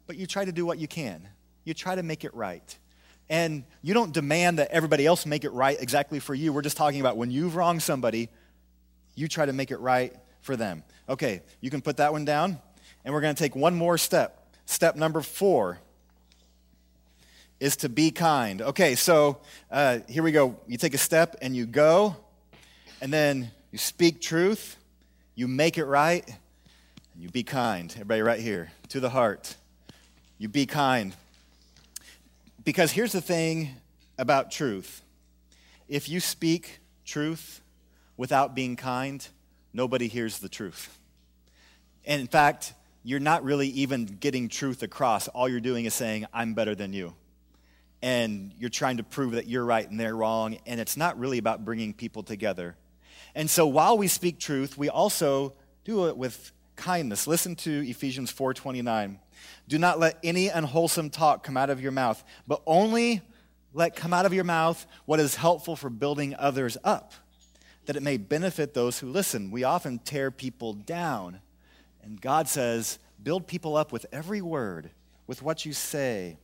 but 0.09 0.17
you 0.17 0.27
try 0.27 0.45
to 0.45 0.51
do 0.51 0.67
what 0.67 0.79
you 0.79 0.89
can. 0.89 1.29
You 1.65 1.73
try 1.73 1.95
to 1.95 2.03
make 2.03 2.25
it 2.25 2.35
right. 2.35 2.77
And 3.29 3.65
you 3.83 3.95
don't 3.95 4.13
demand 4.13 4.59
that 4.59 4.71
everybody 4.71 5.07
else 5.07 5.27
make 5.27 5.45
it 5.45 5.51
right 5.51 5.77
exactly 5.81 6.19
for 6.19 6.35
you. 6.35 6.53
We're 6.53 6.63
just 6.63 6.77
talking 6.77 7.01
about 7.01 7.17
when 7.17 7.31
you've 7.31 7.55
wronged 7.55 7.83
somebody, 7.83 8.29
you 9.15 9.29
try 9.29 9.47
to 9.47 9.53
make 9.53 9.71
it 9.71 9.79
right 9.79 10.15
for 10.43 10.57
them. 10.57 10.83
Okay, 11.09 11.43
you 11.61 11.71
can 11.71 11.81
put 11.81 11.99
that 11.99 12.13
one 12.13 12.25
down, 12.25 12.59
and 13.05 13.15
we're 13.15 13.21
going 13.21 13.35
to 13.35 13.39
take 13.39 13.55
one 13.55 13.75
more 13.75 13.99
step. 13.99 14.46
Step 14.67 14.97
number 14.97 15.23
four 15.23 15.79
is 17.59 17.77
to 17.77 17.89
be 17.89 18.11
kind. 18.11 18.61
Okay, 18.61 18.95
so 18.95 19.39
uh, 19.71 20.01
here 20.09 20.23
we 20.23 20.33
go. 20.33 20.57
You 20.67 20.77
take 20.77 20.95
a 20.95 20.99
step 20.99 21.37
and 21.41 21.57
you 21.57 21.67
go, 21.67 22.17
and 23.01 23.13
then 23.13 23.51
you 23.71 23.79
speak 23.79 24.21
truth, 24.21 24.77
you 25.35 25.49
make 25.49 25.79
it 25.79 25.85
right, 25.85 26.27
and 26.27 27.23
you 27.23 27.29
be 27.31 27.43
kind. 27.43 27.91
Everybody, 27.93 28.23
right 28.23 28.41
here, 28.41 28.73
to 28.89 29.01
the 29.01 29.11
heart. 29.11 29.57
You 30.39 30.49
be 30.49 30.67
kind. 30.67 31.15
Because 32.65 32.93
here's 32.93 33.13
the 33.13 33.21
thing 33.21 33.71
about 34.19 34.51
truth 34.51 35.03
if 35.89 36.09
you 36.09 36.19
speak 36.21 36.81
truth 37.05 37.61
without 38.17 38.55
being 38.55 38.77
kind, 38.77 39.27
nobody 39.73 40.09
hears 40.09 40.41
the 40.41 40.49
truth. 40.49 40.99
And 42.05 42.21
in 42.21 42.27
fact, 42.27 42.75
you're 43.07 43.21
not 43.21 43.45
really 43.45 43.69
even 43.69 44.05
getting 44.05 44.49
truth 44.49 44.83
across. 44.83 45.29
All 45.29 45.49
you're 45.49 45.61
doing 45.61 45.85
is 45.85 45.95
saying, 45.95 46.27
I'm 46.33 46.55
better 46.55 46.75
than 46.75 46.93
you. 46.93 47.15
And 48.03 48.51
you're 48.59 48.69
trying 48.69 48.97
to 48.97 49.05
prove 49.05 49.35
that 49.35 49.47
you're 49.47 49.65
right 49.65 49.89
and 49.89 50.01
they're 50.01 50.17
wrong. 50.17 50.59
And 50.67 50.81
it's 50.81 50.97
not 50.97 51.17
really 51.17 51.39
about 51.39 51.65
bringing 51.65 51.95
people 51.95 52.25
together. 52.25 52.75
And 53.33 53.49
so 53.49 53.65
while 53.69 53.97
we 53.97 54.09
speak 54.09 54.41
truth, 54.41 54.77
we 54.77 54.89
also 54.89 55.53
do 55.85 56.09
it 56.09 56.17
with 56.17 56.51
kindness. 56.75 57.29
Listen 57.29 57.55
to 57.55 57.89
Ephesians 57.89 58.33
4:29. 58.33 59.21
Do 59.69 59.79
not 59.79 60.01
let 60.01 60.19
any 60.25 60.49
unwholesome 60.49 61.11
talk 61.11 61.45
come 61.45 61.57
out 61.57 61.71
of 61.71 61.81
your 61.81 61.93
mouth, 61.93 62.25
but 62.49 62.61
only 62.67 63.23
let 63.73 63.95
come 63.95 64.13
out 64.13 64.27
of 64.27 64.35
your 64.35 64.43
mouth 64.43 64.85
what 65.05 65.21
is 65.21 65.37
helpful 65.37 65.77
for 65.77 65.91
building 65.91 66.35
others 66.37 66.77
up, 66.83 67.13
that 67.85 67.95
it 67.95 68.03
may 68.03 68.17
benefit 68.17 68.75
those 68.75 68.99
who 68.99 69.09
listen. 69.09 69.53
We 69.53 69.63
often 69.63 70.01
tear 70.01 70.33
people 70.33 70.73
down 70.73 71.41
and 72.07 72.21
God 72.21 72.49
says, 72.49 73.01
build 73.21 73.49
people 73.49 73.77
up 73.77 73.91
with 73.91 74.07
every 74.13 74.41
word, 74.41 74.91
with 75.27 75.43
what 75.43 75.67
you 75.67 75.73
say. 75.73 76.39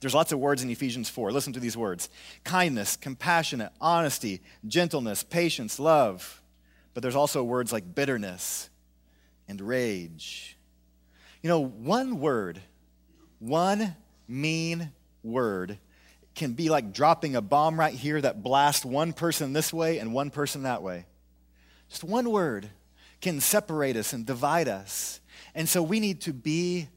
There's 0.00 0.14
lots 0.14 0.30
of 0.32 0.38
words 0.38 0.62
in 0.62 0.68
Ephesians 0.68 1.08
4. 1.08 1.32
Listen 1.32 1.54
to 1.54 1.60
these 1.60 1.76
words 1.76 2.10
kindness, 2.44 2.96
compassionate, 2.96 3.72
honesty, 3.80 4.42
gentleness, 4.66 5.22
patience, 5.22 5.78
love. 5.78 6.42
But 6.92 7.02
there's 7.02 7.16
also 7.16 7.42
words 7.42 7.72
like 7.72 7.94
bitterness 7.94 8.68
and 9.48 9.60
rage. 9.60 10.58
You 11.42 11.48
know, 11.48 11.60
one 11.60 12.20
word, 12.20 12.60
one 13.38 13.96
mean 14.28 14.92
word, 15.22 15.78
can 16.34 16.52
be 16.52 16.68
like 16.68 16.92
dropping 16.92 17.36
a 17.36 17.40
bomb 17.40 17.80
right 17.80 17.94
here 17.94 18.20
that 18.20 18.42
blasts 18.42 18.84
one 18.84 19.14
person 19.14 19.54
this 19.54 19.72
way 19.72 19.98
and 19.98 20.12
one 20.12 20.30
person 20.30 20.64
that 20.64 20.82
way. 20.82 21.06
Just 21.88 22.04
one 22.04 22.30
word 22.30 22.68
can 23.24 23.40
separate 23.40 23.96
us 23.96 24.12
and 24.12 24.26
divide 24.26 24.68
us. 24.68 25.18
And 25.54 25.66
so 25.66 25.82
we 25.82 25.98
need 25.98 26.20
to 26.22 26.32
be 26.34 26.88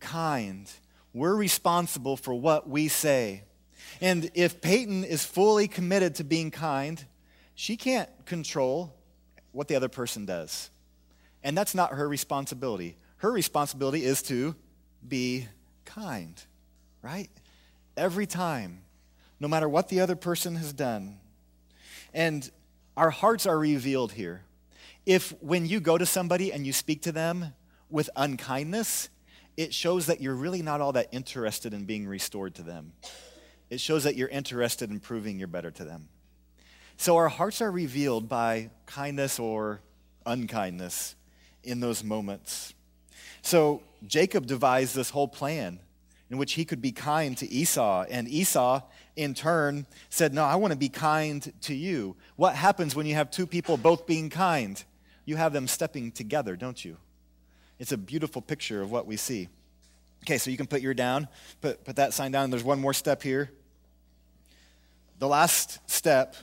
kind. 0.00 0.68
We're 1.14 1.36
responsible 1.36 2.16
for 2.16 2.34
what 2.34 2.68
we 2.68 2.88
say. 2.88 3.44
And 4.00 4.28
if 4.34 4.60
Peyton 4.60 5.04
is 5.04 5.24
fully 5.24 5.68
committed 5.68 6.16
to 6.16 6.24
being 6.24 6.50
kind, 6.50 7.02
she 7.54 7.76
can't 7.76 8.10
control 8.26 8.96
what 9.52 9.68
the 9.68 9.76
other 9.76 9.88
person 9.88 10.26
does. 10.26 10.70
And 11.44 11.56
that's 11.56 11.74
not 11.74 11.92
her 11.92 12.08
responsibility. 12.08 12.96
Her 13.18 13.30
responsibility 13.30 14.04
is 14.04 14.22
to 14.22 14.56
be 15.06 15.46
kind, 15.84 16.34
right? 17.00 17.30
Every 17.96 18.26
time, 18.26 18.80
no 19.38 19.46
matter 19.46 19.68
what 19.68 19.88
the 19.88 20.00
other 20.00 20.16
person 20.16 20.56
has 20.56 20.72
done. 20.72 21.20
And 22.12 22.50
our 22.96 23.10
hearts 23.10 23.46
are 23.46 23.56
revealed 23.56 24.10
here 24.10 24.42
if 25.06 25.30
when 25.40 25.64
you 25.64 25.80
go 25.80 25.96
to 25.96 26.04
somebody 26.04 26.52
and 26.52 26.66
you 26.66 26.72
speak 26.72 27.02
to 27.02 27.12
them 27.12 27.54
with 27.88 28.10
unkindness, 28.16 29.08
it 29.56 29.72
shows 29.72 30.06
that 30.06 30.20
you're 30.20 30.34
really 30.34 30.62
not 30.62 30.80
all 30.80 30.92
that 30.92 31.08
interested 31.12 31.72
in 31.72 31.84
being 31.84 32.06
restored 32.06 32.54
to 32.56 32.62
them. 32.62 32.92
It 33.70 33.80
shows 33.80 34.04
that 34.04 34.16
you're 34.16 34.28
interested 34.28 34.90
in 34.90 35.00
proving 35.00 35.38
you're 35.38 35.48
better 35.48 35.70
to 35.70 35.84
them. 35.84 36.08
So 36.96 37.16
our 37.16 37.28
hearts 37.28 37.62
are 37.62 37.70
revealed 37.70 38.28
by 38.28 38.70
kindness 38.86 39.38
or 39.38 39.80
unkindness 40.24 41.14
in 41.62 41.80
those 41.80 42.02
moments. 42.02 42.74
So 43.42 43.82
Jacob 44.06 44.46
devised 44.46 44.94
this 44.94 45.10
whole 45.10 45.28
plan 45.28 45.80
in 46.30 46.38
which 46.38 46.54
he 46.54 46.64
could 46.64 46.82
be 46.82 46.92
kind 46.92 47.36
to 47.38 47.48
Esau. 47.48 48.04
And 48.08 48.28
Esau, 48.28 48.82
in 49.14 49.34
turn, 49.34 49.86
said, 50.10 50.34
No, 50.34 50.44
I 50.44 50.56
want 50.56 50.72
to 50.72 50.78
be 50.78 50.88
kind 50.88 51.52
to 51.62 51.74
you. 51.74 52.16
What 52.34 52.54
happens 52.54 52.96
when 52.96 53.06
you 53.06 53.14
have 53.14 53.30
two 53.30 53.46
people 53.46 53.76
both 53.76 54.06
being 54.06 54.30
kind? 54.30 54.82
You 55.26 55.36
have 55.36 55.52
them 55.52 55.68
stepping 55.68 56.12
together, 56.12 56.56
don't 56.56 56.82
you? 56.82 56.96
It's 57.78 57.92
a 57.92 57.98
beautiful 57.98 58.40
picture 58.40 58.80
of 58.80 58.90
what 58.90 59.06
we 59.06 59.16
see. 59.18 59.48
Okay, 60.24 60.38
so 60.38 60.50
you 60.50 60.56
can 60.56 60.66
put 60.66 60.80
your 60.80 60.94
down, 60.94 61.28
put, 61.60 61.84
put 61.84 61.96
that 61.96 62.14
sign 62.14 62.32
down, 62.32 62.50
there's 62.50 62.64
one 62.64 62.80
more 62.80 62.94
step 62.94 63.22
here. 63.22 63.50
The 65.18 65.28
last 65.28 65.78
step 65.90 66.34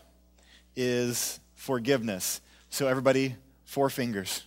is 0.76 1.40
forgiveness. 1.56 2.42
So, 2.70 2.88
everybody, 2.88 3.36
four 3.66 3.90
fingers. 3.90 4.44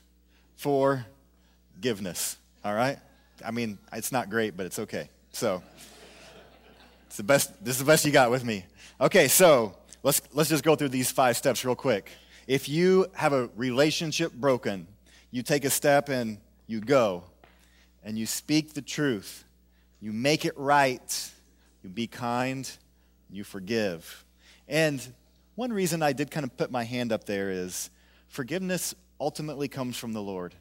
Forgiveness. 0.57 2.37
All 2.64 2.75
right? 2.75 2.99
I 3.44 3.51
mean, 3.51 3.79
it's 3.92 4.12
not 4.12 4.31
great, 4.31 4.57
but 4.57 4.66
it's 4.66 4.79
okay. 4.79 5.11
So, 5.33 5.62
it's 7.07 7.16
the 7.16 7.22
best, 7.22 7.64
this 7.64 7.75
is 7.75 7.81
the 7.81 7.87
best 7.87 8.05
you 8.05 8.12
got 8.12 8.31
with 8.31 8.44
me. 8.44 8.64
Okay, 9.01 9.29
so 9.29 9.77
let's, 10.03 10.22
let's 10.33 10.49
just 10.49 10.64
go 10.64 10.75
through 10.77 10.88
these 10.88 11.11
five 11.11 11.37
steps 11.37 11.64
real 11.64 11.75
quick. 11.75 12.11
If 12.47 12.69
you 12.69 13.07
have 13.15 13.33
a 13.33 13.51
relationship 13.57 14.33
broken, 14.33 14.87
you 15.33 15.43
take 15.43 15.65
a 15.65 15.71
step 15.71 16.09
and 16.09 16.39
you 16.69 16.81
go 16.81 17.25
and 18.05 18.17
you 18.17 18.25
speak 18.25 18.73
the 18.75 18.83
truth. 18.83 19.45
You 20.01 20.13
make 20.13 20.45
it 20.45 20.57
right. 20.57 21.33
You 21.83 21.91
be 21.91 22.07
kind. 22.07 22.71
You 23.31 23.43
forgive. 23.43 24.25
And 24.69 25.05
one 25.57 25.73
reason 25.73 26.03
I 26.03 26.13
did 26.13 26.31
kind 26.31 26.45
of 26.45 26.57
put 26.57 26.71
my 26.71 26.85
hand 26.85 27.11
up 27.11 27.25
there 27.25 27.51
is 27.51 27.91
forgiveness 28.29 28.95
ultimately 29.21 29.67
comes 29.67 29.97
from 29.97 30.13
the 30.13 30.23
Lord. 30.23 30.55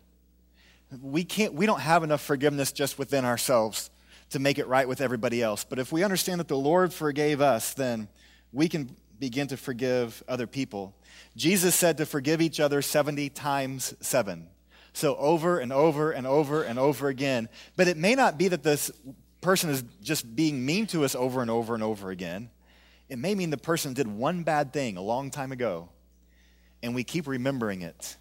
We, 1.01 1.23
can't, 1.23 1.53
we 1.53 1.67
don't 1.67 1.81
have 1.81 2.03
enough 2.03 2.21
forgiveness 2.21 2.71
just 2.71 2.97
within 2.97 3.25
ourselves 3.25 3.91
to 4.31 4.39
make 4.39 4.57
it 4.57 4.67
right 4.67 4.87
with 4.87 5.01
everybody 5.01 5.43
else. 5.43 5.63
But 5.63 5.77
if 5.77 5.91
we 5.91 6.03
understand 6.03 6.39
that 6.39 6.47
the 6.47 6.57
Lord 6.57 6.93
forgave 6.93 7.41
us, 7.41 7.75
then 7.75 8.07
we 8.51 8.69
can 8.69 8.95
begin 9.19 9.47
to 9.47 9.57
forgive 9.57 10.23
other 10.27 10.47
people. 10.47 10.95
Jesus 11.35 11.75
said 11.75 11.97
to 11.97 12.05
forgive 12.05 12.41
each 12.41 12.59
other 12.59 12.81
70 12.81 13.29
times 13.29 13.93
7. 13.99 14.47
So 14.93 15.15
over 15.17 15.59
and 15.59 15.73
over 15.73 16.11
and 16.11 16.25
over 16.25 16.63
and 16.63 16.79
over 16.79 17.09
again. 17.09 17.49
But 17.75 17.87
it 17.87 17.97
may 17.97 18.15
not 18.15 18.37
be 18.37 18.47
that 18.47 18.63
this 18.63 18.91
person 19.41 19.69
is 19.69 19.83
just 20.01 20.35
being 20.35 20.65
mean 20.65 20.87
to 20.87 21.03
us 21.03 21.15
over 21.15 21.41
and 21.41 21.51
over 21.51 21.73
and 21.73 21.83
over 21.83 22.11
again. 22.11 22.49
It 23.09 23.19
may 23.19 23.35
mean 23.35 23.49
the 23.49 23.57
person 23.57 23.93
did 23.93 24.07
one 24.07 24.43
bad 24.43 24.73
thing 24.73 24.97
a 24.97 25.01
long 25.01 25.29
time 25.29 25.51
ago, 25.51 25.89
and 26.81 26.95
we 26.95 27.03
keep 27.03 27.27
remembering 27.27 27.81
it. 27.81 28.17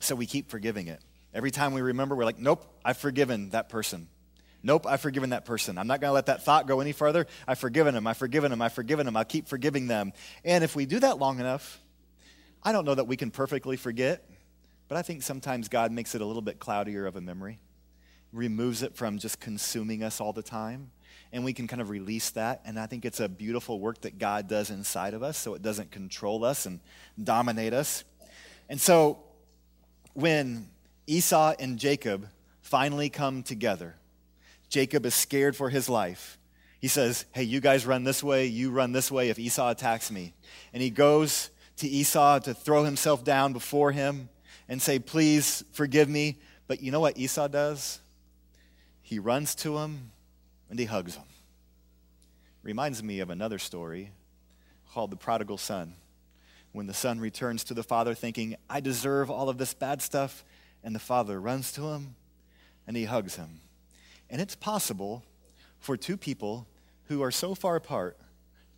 So 0.00 0.14
we 0.14 0.26
keep 0.26 0.50
forgiving 0.50 0.88
it. 0.88 1.00
Every 1.32 1.50
time 1.50 1.72
we 1.72 1.80
remember, 1.80 2.14
we're 2.14 2.26
like, 2.26 2.38
nope, 2.38 2.64
I've 2.84 2.98
forgiven 2.98 3.50
that 3.50 3.68
person. 3.68 4.08
Nope, 4.64 4.86
I've 4.86 5.02
forgiven 5.02 5.30
that 5.30 5.44
person. 5.44 5.76
I'm 5.76 5.86
not 5.86 6.00
going 6.00 6.08
to 6.08 6.14
let 6.14 6.26
that 6.26 6.42
thought 6.42 6.66
go 6.66 6.80
any 6.80 6.92
further. 6.92 7.26
I've 7.46 7.58
forgiven 7.58 7.94
them. 7.94 8.06
I've 8.06 8.16
forgiven 8.16 8.50
them. 8.50 8.62
I've 8.62 8.72
forgiven 8.72 9.04
them. 9.04 9.16
I'll 9.16 9.24
keep 9.24 9.46
forgiving 9.46 9.86
them. 9.86 10.14
And 10.42 10.64
if 10.64 10.74
we 10.74 10.86
do 10.86 10.98
that 11.00 11.18
long 11.18 11.38
enough, 11.38 11.82
I 12.62 12.72
don't 12.72 12.86
know 12.86 12.94
that 12.94 13.06
we 13.06 13.16
can 13.16 13.30
perfectly 13.30 13.76
forget, 13.76 14.26
but 14.88 14.96
I 14.96 15.02
think 15.02 15.22
sometimes 15.22 15.68
God 15.68 15.92
makes 15.92 16.14
it 16.14 16.22
a 16.22 16.24
little 16.24 16.42
bit 16.42 16.58
cloudier 16.58 17.04
of 17.04 17.14
a 17.14 17.20
memory, 17.20 17.60
removes 18.32 18.82
it 18.82 18.96
from 18.96 19.18
just 19.18 19.38
consuming 19.38 20.02
us 20.02 20.18
all 20.18 20.32
the 20.32 20.42
time 20.42 20.90
and 21.34 21.44
we 21.44 21.52
can 21.52 21.66
kind 21.66 21.82
of 21.82 21.90
release 21.90 22.30
that. 22.30 22.62
And 22.64 22.78
I 22.78 22.86
think 22.86 23.04
it's 23.04 23.20
a 23.20 23.28
beautiful 23.28 23.80
work 23.80 24.00
that 24.02 24.18
God 24.18 24.48
does 24.48 24.70
inside 24.70 25.14
of 25.14 25.22
us 25.22 25.36
so 25.36 25.54
it 25.54 25.62
doesn't 25.62 25.90
control 25.90 26.44
us 26.44 26.64
and 26.64 26.80
dominate 27.22 27.74
us. 27.74 28.04
And 28.68 28.80
so 28.80 29.18
when 30.14 30.70
Esau 31.08 31.54
and 31.58 31.76
Jacob 31.76 32.28
finally 32.62 33.10
come 33.10 33.42
together, 33.42 33.96
Jacob 34.68 35.06
is 35.06 35.14
scared 35.14 35.56
for 35.56 35.70
his 35.70 35.88
life. 35.88 36.38
He 36.80 36.88
says, 36.88 37.24
Hey, 37.32 37.44
you 37.44 37.60
guys 37.60 37.86
run 37.86 38.04
this 38.04 38.22
way, 38.22 38.46
you 38.46 38.70
run 38.70 38.92
this 38.92 39.10
way 39.10 39.28
if 39.30 39.38
Esau 39.38 39.70
attacks 39.70 40.10
me. 40.10 40.34
And 40.72 40.82
he 40.82 40.90
goes 40.90 41.50
to 41.78 41.88
Esau 41.88 42.40
to 42.40 42.54
throw 42.54 42.84
himself 42.84 43.24
down 43.24 43.52
before 43.52 43.92
him 43.92 44.28
and 44.68 44.80
say, 44.80 44.98
Please 44.98 45.64
forgive 45.72 46.08
me. 46.08 46.38
But 46.66 46.82
you 46.82 46.90
know 46.90 47.00
what 47.00 47.18
Esau 47.18 47.48
does? 47.48 48.00
He 49.02 49.18
runs 49.18 49.54
to 49.56 49.78
him 49.78 50.12
and 50.70 50.78
he 50.78 50.86
hugs 50.86 51.16
him. 51.16 51.24
Reminds 52.62 53.02
me 53.02 53.20
of 53.20 53.30
another 53.30 53.58
story 53.58 54.12
called 54.92 55.10
The 55.10 55.16
Prodigal 55.16 55.58
Son. 55.58 55.94
When 56.72 56.86
the 56.86 56.94
son 56.94 57.20
returns 57.20 57.64
to 57.64 57.74
the 57.74 57.82
father 57.82 58.14
thinking, 58.14 58.56
I 58.68 58.80
deserve 58.80 59.30
all 59.30 59.48
of 59.48 59.58
this 59.58 59.74
bad 59.74 60.02
stuff, 60.02 60.44
and 60.82 60.94
the 60.94 61.00
father 61.00 61.40
runs 61.40 61.72
to 61.72 61.92
him 61.92 62.16
and 62.86 62.96
he 62.96 63.04
hugs 63.04 63.36
him. 63.36 63.60
And 64.30 64.40
it's 64.40 64.56
possible 64.56 65.22
for 65.78 65.96
two 65.96 66.16
people 66.16 66.66
who 67.08 67.22
are 67.22 67.30
so 67.30 67.54
far 67.54 67.76
apart 67.76 68.18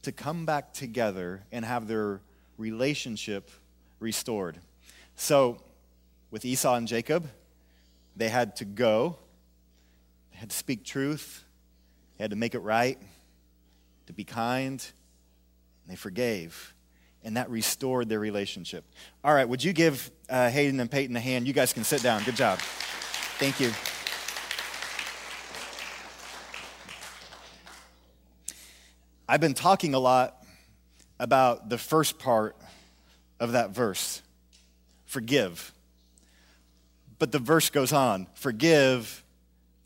to 0.02 0.12
come 0.12 0.44
back 0.46 0.72
together 0.72 1.42
and 1.50 1.64
have 1.64 1.88
their 1.88 2.20
relationship 2.58 3.50
restored. 4.00 4.58
So, 5.14 5.58
with 6.30 6.44
Esau 6.44 6.74
and 6.74 6.86
Jacob, 6.86 7.28
they 8.16 8.28
had 8.28 8.56
to 8.56 8.64
go, 8.64 9.16
they 10.32 10.38
had 10.38 10.50
to 10.50 10.56
speak 10.56 10.84
truth, 10.84 11.44
they 12.16 12.24
had 12.24 12.30
to 12.30 12.36
make 12.36 12.54
it 12.54 12.60
right, 12.60 12.98
to 14.06 14.12
be 14.12 14.24
kind, 14.24 14.84
they 15.88 15.96
forgave. 15.96 16.74
And 17.24 17.36
that 17.36 17.50
restored 17.50 18.08
their 18.08 18.20
relationship. 18.20 18.84
All 19.24 19.34
right, 19.34 19.48
would 19.48 19.64
you 19.64 19.72
give 19.72 20.10
uh, 20.30 20.48
Hayden 20.48 20.78
and 20.78 20.90
Peyton 20.90 21.16
a 21.16 21.20
hand? 21.20 21.46
You 21.46 21.52
guys 21.52 21.72
can 21.72 21.82
sit 21.82 22.02
down. 22.02 22.22
Good 22.22 22.36
job. 22.36 22.60
Thank 23.38 23.58
you. 23.58 23.72
I've 29.28 29.40
been 29.40 29.54
talking 29.54 29.94
a 29.94 29.98
lot 29.98 30.44
about 31.18 31.68
the 31.68 31.78
first 31.78 32.18
part 32.18 32.56
of 33.40 33.52
that 33.52 33.70
verse 33.70 34.22
forgive. 35.04 35.72
But 37.18 37.32
the 37.32 37.38
verse 37.38 37.70
goes 37.70 37.92
on 37.92 38.28
forgive 38.34 39.24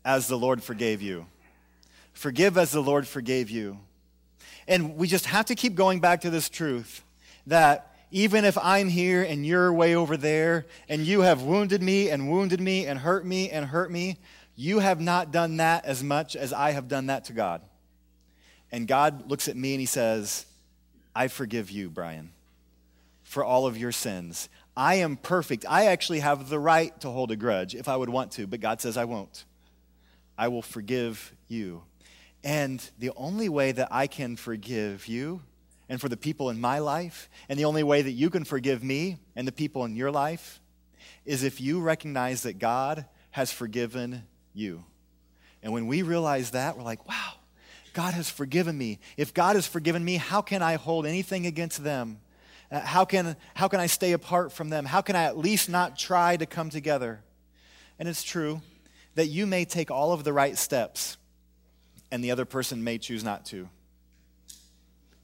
as 0.05 0.27
the 0.27 0.37
Lord 0.37 0.61
forgave 0.61 1.01
you. 1.01 1.25
Forgive 2.13 2.57
as 2.57 2.71
the 2.71 2.81
Lord 2.81 3.07
forgave 3.07 3.49
you. 3.49 3.79
And 4.67 4.95
we 4.95 5.07
just 5.07 5.25
have 5.25 5.47
to 5.47 5.55
keep 5.55 5.73
going 5.73 6.01
back 6.01 6.21
to 6.21 6.29
this 6.29 6.47
truth 6.49 7.03
that 7.47 7.95
even 8.11 8.45
if 8.45 8.57
I'm 8.59 8.89
here 8.89 9.23
and 9.23 9.45
you're 9.45 9.73
way 9.73 9.95
over 9.95 10.17
there 10.17 10.67
and 10.87 11.01
you 11.01 11.21
have 11.21 11.41
wounded 11.41 11.81
me 11.81 12.09
and 12.09 12.29
wounded 12.29 12.61
me 12.61 12.85
and 12.85 12.99
hurt 12.99 13.25
me 13.25 13.49
and 13.49 13.65
hurt 13.65 13.89
me, 13.91 14.17
you 14.55 14.79
have 14.79 15.01
not 15.01 15.31
done 15.31 15.57
that 15.57 15.85
as 15.85 16.03
much 16.03 16.35
as 16.35 16.53
I 16.53 16.71
have 16.71 16.87
done 16.87 17.07
that 17.07 17.25
to 17.25 17.33
God. 17.33 17.61
And 18.71 18.87
God 18.87 19.29
looks 19.29 19.47
at 19.47 19.55
me 19.55 19.73
and 19.73 19.79
he 19.79 19.85
says, 19.85 20.45
I 21.15 21.27
forgive 21.27 21.69
you, 21.71 21.89
Brian, 21.89 22.31
for 23.23 23.43
all 23.43 23.67
of 23.67 23.77
your 23.77 23.91
sins. 23.91 24.49
I 24.75 24.95
am 24.95 25.17
perfect. 25.17 25.65
I 25.67 25.87
actually 25.87 26.19
have 26.19 26.49
the 26.49 26.59
right 26.59 26.97
to 27.01 27.09
hold 27.09 27.31
a 27.31 27.35
grudge 27.35 27.75
if 27.75 27.89
I 27.89 27.97
would 27.97 28.09
want 28.09 28.31
to, 28.33 28.47
but 28.47 28.61
God 28.61 28.79
says 28.79 28.95
I 28.95 29.05
won't. 29.05 29.43
I 30.37 30.47
will 30.47 30.61
forgive 30.61 31.33
you. 31.47 31.83
And 32.43 32.81
the 32.97 33.11
only 33.15 33.49
way 33.49 33.71
that 33.73 33.89
I 33.91 34.07
can 34.07 34.35
forgive 34.35 35.07
you 35.07 35.41
and 35.89 35.99
for 35.99 36.07
the 36.07 36.17
people 36.17 36.49
in 36.49 36.61
my 36.61 36.79
life, 36.79 37.29
and 37.49 37.59
the 37.59 37.65
only 37.65 37.83
way 37.83 38.01
that 38.01 38.11
you 38.11 38.29
can 38.29 38.45
forgive 38.45 38.81
me 38.81 39.17
and 39.35 39.45
the 39.45 39.51
people 39.51 39.83
in 39.83 39.93
your 39.93 40.09
life, 40.09 40.61
is 41.25 41.43
if 41.43 41.59
you 41.59 41.81
recognize 41.81 42.43
that 42.43 42.59
God 42.59 43.05
has 43.31 43.51
forgiven 43.51 44.23
you. 44.53 44.85
And 45.61 45.73
when 45.73 45.87
we 45.87 46.01
realize 46.01 46.51
that, 46.51 46.77
we're 46.77 46.83
like, 46.83 47.05
wow, 47.09 47.33
God 47.93 48.13
has 48.13 48.29
forgiven 48.29 48.77
me. 48.77 48.99
If 49.17 49.33
God 49.33 49.55
has 49.55 49.67
forgiven 49.67 50.03
me, 50.03 50.15
how 50.15 50.41
can 50.41 50.61
I 50.61 50.75
hold 50.75 51.05
anything 51.05 51.45
against 51.45 51.83
them? 51.83 52.19
Uh, 52.71 52.79
how, 52.79 53.03
can, 53.05 53.35
how 53.53 53.67
can 53.67 53.79
I 53.79 53.87
stay 53.87 54.13
apart 54.13 54.51
from 54.51 54.69
them? 54.69 54.85
How 54.85 55.01
can 55.01 55.15
I 55.15 55.23
at 55.23 55.37
least 55.37 55.69
not 55.69 55.97
try 55.97 56.37
to 56.37 56.45
come 56.45 56.69
together? 56.69 57.21
And 57.99 58.07
it's 58.07 58.23
true 58.23 58.61
that 59.15 59.27
you 59.27 59.45
may 59.45 59.65
take 59.65 59.91
all 59.91 60.13
of 60.13 60.23
the 60.23 60.31
right 60.31 60.57
steps 60.57 61.17
and 62.11 62.23
the 62.23 62.31
other 62.31 62.45
person 62.45 62.83
may 62.83 62.97
choose 62.97 63.23
not 63.23 63.45
to. 63.47 63.69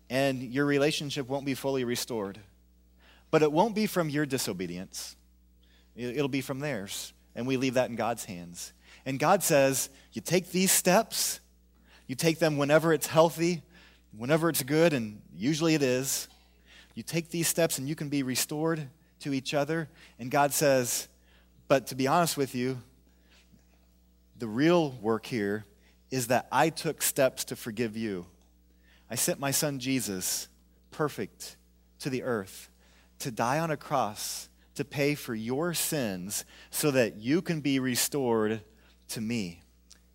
And 0.10 0.42
your 0.42 0.66
relationship 0.66 1.28
won't 1.28 1.46
be 1.46 1.54
fully 1.54 1.84
restored. 1.84 2.40
But 3.30 3.42
it 3.42 3.52
won't 3.52 3.76
be 3.76 3.88
from 3.88 4.10
your 4.10 4.26
disobedience, 4.26 5.16
it'll 5.96 6.28
be 6.28 6.42
from 6.42 6.60
theirs. 6.60 7.14
And 7.36 7.46
we 7.46 7.58
leave 7.58 7.76
that 7.76 7.90
in 7.90 7.96
God's 7.96 8.26
hands. 8.26 8.74
And 9.06 9.20
God 9.20 9.44
says, 9.44 9.90
you 10.12 10.22
take 10.22 10.52
these 10.52 10.72
steps, 10.72 11.40
you 12.08 12.15
take 12.15 12.39
them 12.39 12.58
whenever 12.58 12.93
it's 12.93 13.08
healthy, 13.08 13.62
whenever 14.15 14.50
it's 14.50 14.63
good, 14.63 14.93
and 14.93 15.22
usually 15.36 15.76
it 15.76 15.84
is. 15.84 16.28
You 16.96 17.04
take 17.04 17.30
these 17.30 17.48
steps 17.48 17.78
and 17.78 17.88
you 17.88 17.96
can 17.96 18.10
be 18.10 18.24
restored 18.24 18.88
to 19.20 19.34
each 19.34 19.54
other. 19.54 19.89
And 20.20 20.32
God 20.32 20.54
says, 20.54 21.08
but 21.67 21.88
to 21.88 21.96
be 21.96 22.08
honest 22.08 22.38
with 22.38 22.56
you, 22.56 22.82
the 24.39 24.48
real 24.48 24.91
work 25.02 25.26
here 25.26 25.65
is 26.10 26.28
that 26.28 26.48
I 26.52 26.70
took 26.70 27.02
steps 27.02 27.43
to 27.46 27.56
forgive 27.56 27.98
you. 27.98 28.26
I 29.10 29.15
sent 29.15 29.39
my 29.39 29.52
son 29.52 29.80
Jesus, 29.80 30.48
perfect, 30.91 31.58
to 32.00 32.10
the 32.10 32.24
earth 32.24 32.70
to 33.20 33.32
die 33.32 33.60
on 33.60 33.72
a 33.72 33.78
cross 33.78 34.50
to 34.76 34.86
pay 34.86 35.15
for 35.15 35.34
your 35.34 35.74
sins 35.74 36.46
so 36.70 36.91
that 36.91 37.17
you 37.17 37.41
can 37.41 37.62
be 37.62 37.80
restored 37.80 38.62
to 39.10 39.22
me. 39.22 39.63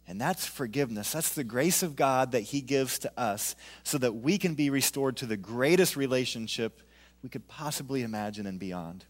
And 0.08 0.20
that's 0.20 0.46
forgiveness. 0.46 1.12
That's 1.12 1.34
the 1.34 1.44
grace 1.44 1.82
of 1.82 1.96
God 1.96 2.32
that 2.32 2.40
He 2.40 2.60
gives 2.60 2.98
to 3.00 3.12
us 3.16 3.54
so 3.84 3.98
that 3.98 4.16
we 4.16 4.36
can 4.36 4.54
be 4.54 4.68
restored 4.68 5.16
to 5.18 5.26
the 5.26 5.36
greatest 5.36 5.96
relationship 5.96 6.80
we 7.22 7.28
could 7.28 7.46
possibly 7.46 8.02
imagine 8.02 8.46
and 8.46 8.58
beyond. 8.58 9.04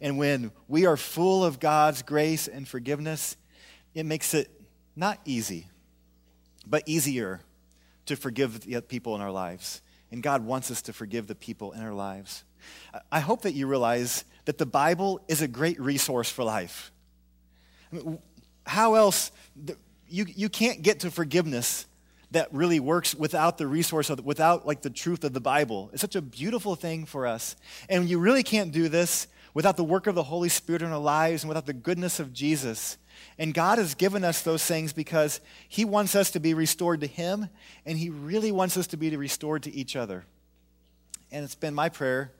And 0.00 0.18
when 0.18 0.50
we 0.66 0.86
are 0.86 0.96
full 0.96 1.44
of 1.44 1.60
God's 1.60 2.02
grace 2.02 2.48
and 2.48 2.66
forgiveness, 2.66 3.36
it 3.94 4.06
makes 4.06 4.34
it 4.34 4.50
not 4.96 5.20
easy, 5.24 5.68
but 6.66 6.82
easier 6.86 7.40
to 8.06 8.16
forgive 8.16 8.62
the 8.62 8.80
people 8.82 9.14
in 9.14 9.20
our 9.20 9.30
lives. 9.30 9.82
And 10.10 10.22
God 10.22 10.44
wants 10.44 10.70
us 10.70 10.82
to 10.82 10.92
forgive 10.92 11.26
the 11.26 11.34
people 11.34 11.72
in 11.72 11.82
our 11.82 11.92
lives. 11.92 12.44
I 13.12 13.20
hope 13.20 13.42
that 13.42 13.52
you 13.52 13.66
realize 13.66 14.24
that 14.46 14.56
the 14.56 14.66
Bible 14.66 15.20
is 15.28 15.42
a 15.42 15.48
great 15.48 15.78
resource 15.78 16.30
for 16.30 16.42
life. 16.42 16.90
I 17.92 17.96
mean, 17.96 18.18
how 18.66 18.94
else? 18.94 19.30
You, 20.08 20.26
you 20.26 20.48
can't 20.48 20.82
get 20.82 21.00
to 21.00 21.10
forgiveness 21.10 21.86
that 22.30 22.52
really 22.52 22.80
works 22.80 23.14
without 23.14 23.58
the 23.58 23.66
resource 23.66 24.10
of 24.10 24.24
without 24.24 24.66
like 24.66 24.82
the 24.82 24.90
truth 24.90 25.24
of 25.24 25.32
the 25.32 25.40
bible. 25.40 25.90
It's 25.92 26.00
such 26.00 26.16
a 26.16 26.22
beautiful 26.22 26.76
thing 26.76 27.06
for 27.06 27.26
us. 27.26 27.56
And 27.88 28.08
you 28.08 28.18
really 28.18 28.42
can't 28.42 28.70
do 28.70 28.88
this 28.88 29.28
without 29.54 29.76
the 29.76 29.84
work 29.84 30.06
of 30.06 30.14
the 30.14 30.22
holy 30.22 30.48
spirit 30.48 30.82
in 30.82 30.92
our 30.92 30.98
lives 30.98 31.42
and 31.42 31.48
without 31.48 31.66
the 31.66 31.72
goodness 31.72 32.20
of 32.20 32.32
jesus. 32.32 32.98
And 33.38 33.54
god 33.54 33.78
has 33.78 33.94
given 33.94 34.24
us 34.24 34.42
those 34.42 34.64
things 34.64 34.92
because 34.92 35.40
he 35.68 35.84
wants 35.84 36.14
us 36.14 36.30
to 36.32 36.40
be 36.40 36.52
restored 36.52 37.00
to 37.00 37.06
him 37.06 37.48
and 37.86 37.98
he 37.98 38.10
really 38.10 38.52
wants 38.52 38.76
us 38.76 38.86
to 38.88 38.96
be 38.96 39.14
restored 39.16 39.62
to 39.62 39.74
each 39.74 39.96
other. 39.96 40.24
And 41.32 41.44
it's 41.44 41.54
been 41.54 41.74
my 41.74 41.88
prayer 41.88 42.32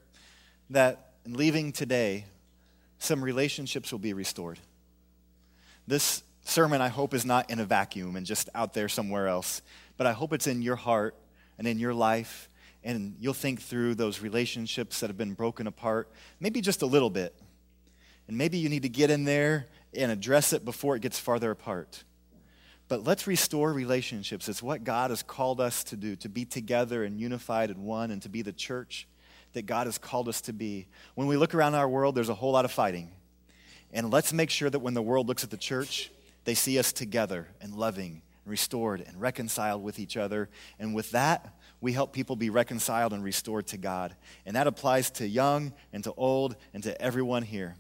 that 0.71 1.13
in 1.25 1.35
leaving 1.35 1.73
today, 1.73 2.27
some 2.99 3.23
relationships 3.23 3.93
will 3.93 3.99
be 3.99 4.13
restored. 4.13 4.59
This 5.87 6.23
sermon, 6.49 6.81
I 6.81 6.89
hope, 6.89 7.15
is 7.15 7.25
not 7.25 7.51
in 7.51 7.61
a 7.61 7.65
vacuum 7.65 8.17
and 8.17 8.25
just 8.25 8.49
out 8.55 8.75
there 8.75 8.89
somewhere 8.89 9.29
else, 9.29 9.63
but 9.97 10.07
I 10.07 10.13
hope 10.13 10.33
it's 10.33 10.47
in 10.47 10.63
your 10.63 10.77
heart 10.77 11.15
and 11.59 11.67
in 11.67 11.79
your 11.79 11.95
life, 11.95 12.49
and 12.85 13.17
you'll 13.19 13.35
think 13.35 13.61
through 13.61 13.95
those 13.97 14.21
relationships 14.21 15.01
that 15.01 15.09
have 15.09 15.19
been 15.19 15.35
broken 15.35 15.67
apart, 15.67 16.11
maybe 16.41 16.61
just 16.61 16.83
a 16.83 16.87
little 16.87 17.11
bit. 17.11 17.35
And 18.29 18.39
maybe 18.39 18.59
you 18.59 18.69
need 18.69 18.83
to 18.83 18.89
get 18.89 19.11
in 19.11 19.25
there 19.25 19.67
and 19.95 20.13
address 20.13 20.53
it 20.53 20.65
before 20.65 20.97
it 20.97 21.03
gets 21.03 21.19
farther 21.19 21.51
apart. 21.51 22.05
But 22.89 23.05
let's 23.05 23.27
restore 23.27 23.73
relationships. 23.73 24.49
It's 24.49 24.63
what 24.63 24.85
God 24.85 25.11
has 25.11 25.23
called 25.23 25.61
us 25.61 25.85
to 25.85 25.97
do, 25.97 26.17
to 26.17 26.29
be 26.29 26.45
together 26.45 27.05
and 27.05 27.21
unified 27.21 27.71
and 27.71 27.85
one, 27.85 28.11
and 28.11 28.23
to 28.23 28.29
be 28.29 28.43
the 28.43 28.53
church 28.53 29.07
that 29.53 29.67
God 29.67 29.87
has 29.87 29.99
called 29.99 30.29
us 30.29 30.41
to 30.43 30.53
be. 30.53 30.87
When 31.15 31.27
we 31.27 31.37
look 31.37 31.55
around 31.55 31.75
our 31.75 31.89
world, 31.89 32.15
there's 32.15 32.29
a 32.29 32.35
whole 32.35 32.53
lot 32.53 32.65
of 32.65 32.71
fighting. 32.71 33.11
And 33.93 34.11
let's 34.11 34.33
make 34.33 34.51
sure 34.51 34.71
that 34.71 34.79
when 34.79 34.95
the 34.95 35.03
world 35.03 35.29
looks 35.29 35.45
at 35.45 35.51
the 35.51 35.57
church, 35.57 36.11
they 36.49 36.55
see 36.55 36.79
us 36.79 36.93
together 36.93 37.47
and 37.61 37.75
loving 37.75 38.23
and 38.43 38.51
restored 38.51 39.03
and 39.07 39.21
reconciled 39.21 39.83
with 39.83 39.99
each 39.99 40.17
other. 40.17 40.49
And 40.79 40.95
with 40.95 41.11
that, 41.11 41.55
we 41.83 41.93
help 41.93 42.15
people 42.15 42.37
be 42.37 42.49
reconciled 42.49 43.13
and 43.13 43.23
restored 43.23 43.67
to 43.67 43.77
God. 43.77 44.17
And 44.47 44.57
that 44.57 44.67
applies 44.67 45.11
to 45.11 45.29
young 45.29 45.75
and 45.93 46.03
to 46.05 46.15
old 46.17 46.57
and 46.73 46.83
to 46.85 46.99
everyone 47.03 47.43
here. 47.43 47.77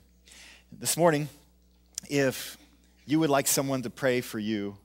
This 0.70 0.98
morning, 0.98 1.30
if 2.10 2.58
you 3.06 3.18
would 3.20 3.30
like 3.30 3.46
someone 3.46 3.80
to 3.84 3.90
pray 3.90 4.20
for 4.20 4.38
you 4.38 4.76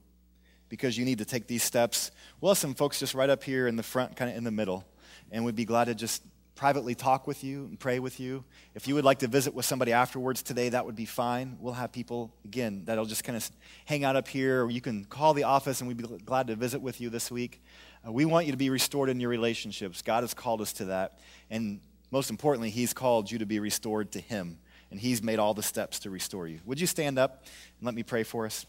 because 0.70 0.96
you 0.96 1.04
need 1.04 1.18
to 1.18 1.26
take 1.26 1.46
these 1.46 1.62
steps, 1.62 2.10
we'll 2.40 2.52
have 2.52 2.58
some 2.58 2.72
folks 2.72 2.98
just 2.98 3.12
right 3.12 3.28
up 3.28 3.44
here 3.44 3.68
in 3.68 3.76
the 3.76 3.82
front, 3.82 4.16
kind 4.16 4.30
of 4.30 4.36
in 4.38 4.44
the 4.44 4.50
middle. 4.50 4.86
And 5.30 5.44
we'd 5.44 5.56
be 5.56 5.66
glad 5.66 5.88
to 5.88 5.94
just 5.94 6.22
privately 6.54 6.94
talk 6.94 7.26
with 7.26 7.42
you 7.42 7.64
and 7.64 7.78
pray 7.78 7.98
with 7.98 8.20
you. 8.20 8.44
If 8.74 8.86
you 8.86 8.94
would 8.94 9.04
like 9.04 9.18
to 9.20 9.26
visit 9.26 9.54
with 9.54 9.64
somebody 9.64 9.92
afterwards 9.92 10.42
today, 10.42 10.68
that 10.68 10.86
would 10.86 10.94
be 10.94 11.04
fine. 11.04 11.56
We'll 11.60 11.74
have 11.74 11.92
people, 11.92 12.32
again, 12.44 12.82
that'll 12.84 13.06
just 13.06 13.24
kind 13.24 13.36
of 13.36 13.50
hang 13.86 14.04
out 14.04 14.14
up 14.14 14.28
here, 14.28 14.64
or 14.64 14.70
you 14.70 14.80
can 14.80 15.04
call 15.04 15.34
the 15.34 15.44
office 15.44 15.80
and 15.80 15.88
we'd 15.88 15.96
be 15.96 16.04
glad 16.24 16.46
to 16.46 16.56
visit 16.56 16.80
with 16.80 17.00
you 17.00 17.10
this 17.10 17.30
week. 17.30 17.60
Uh, 18.06 18.12
we 18.12 18.24
want 18.24 18.46
you 18.46 18.52
to 18.52 18.58
be 18.58 18.70
restored 18.70 19.08
in 19.08 19.18
your 19.18 19.30
relationships. 19.30 20.02
God 20.02 20.22
has 20.22 20.32
called 20.32 20.60
us 20.60 20.72
to 20.74 20.86
that. 20.86 21.18
And 21.50 21.80
most 22.10 22.30
importantly, 22.30 22.70
He's 22.70 22.92
called 22.92 23.30
you 23.30 23.38
to 23.38 23.46
be 23.46 23.58
restored 23.58 24.12
to 24.12 24.20
Him. 24.20 24.58
And 24.90 25.00
He's 25.00 25.22
made 25.22 25.40
all 25.40 25.54
the 25.54 25.62
steps 25.62 25.98
to 26.00 26.10
restore 26.10 26.46
you. 26.46 26.60
Would 26.66 26.80
you 26.80 26.86
stand 26.86 27.18
up 27.18 27.44
and 27.78 27.86
let 27.86 27.94
me 27.94 28.04
pray 28.04 28.22
for 28.22 28.46
us? 28.46 28.64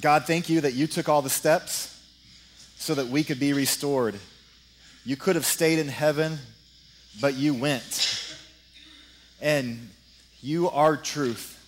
God, 0.00 0.24
thank 0.26 0.48
you 0.48 0.60
that 0.62 0.74
you 0.74 0.86
took 0.86 1.08
all 1.08 1.22
the 1.22 1.30
steps 1.30 1.95
so 2.86 2.94
that 2.94 3.08
we 3.08 3.24
could 3.24 3.40
be 3.40 3.52
restored. 3.52 4.14
You 5.04 5.16
could 5.16 5.34
have 5.34 5.44
stayed 5.44 5.80
in 5.80 5.88
heaven, 5.88 6.38
but 7.20 7.34
you 7.34 7.52
went. 7.52 8.36
And 9.40 9.90
you 10.40 10.70
are 10.70 10.96
truth. 10.96 11.60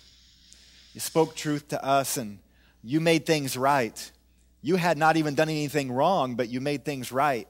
You 0.93 1.01
spoke 1.01 1.35
truth 1.35 1.67
to 1.67 1.83
us 1.83 2.15
and 2.15 2.39
you 2.85 3.01
made 3.01 3.25
things 3.25 3.57
right. 3.57 4.11
You 4.61 4.77
had 4.77 4.97
not 4.97 5.17
even 5.17 5.35
done 5.35 5.49
anything 5.49 5.91
wrong, 5.91 6.35
but 6.35 6.47
you 6.47 6.61
made 6.61 6.85
things 6.85 7.11
right 7.11 7.49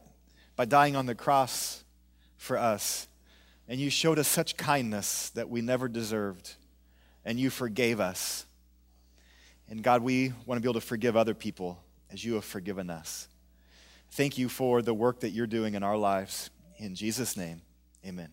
by 0.56 0.66
dying 0.66 0.96
on 0.96 1.06
the 1.06 1.14
cross 1.14 1.84
for 2.38 2.58
us. 2.58 3.08
And 3.68 3.80
you 3.80 3.92
showed 3.92 4.18
us 4.18 4.28
such 4.28 4.58
kindness 4.58 5.30
that 5.36 5.48
we 5.48 5.62
never 5.62 5.88
deserved. 5.88 6.56
And 7.24 7.40
you 7.40 7.52
forgave 7.52 8.00
us. 8.00 8.48
And 9.70 9.84
God, 9.84 10.02
we 10.02 10.34
want 10.48 10.58
to 10.58 10.62
be 10.62 10.66
able 10.66 10.82
to 10.82 10.88
forgive 10.88 11.16
other 11.16 11.36
people 11.36 11.78
as 12.12 12.26
you 12.26 12.34
have 12.34 12.46
forgiven 12.46 12.90
us. 12.90 13.29
Thank 14.12 14.38
you 14.38 14.50
for 14.50 14.82
the 14.82 14.94
work 14.94 15.22
that 15.22 15.30
you're 15.30 15.48
doing 15.48 15.76
in 15.76 15.84
our 15.84 15.98
lives. 15.98 16.50
In 16.78 16.96
Jesus' 16.96 17.38
name, 17.38 17.62
amen. 18.06 18.30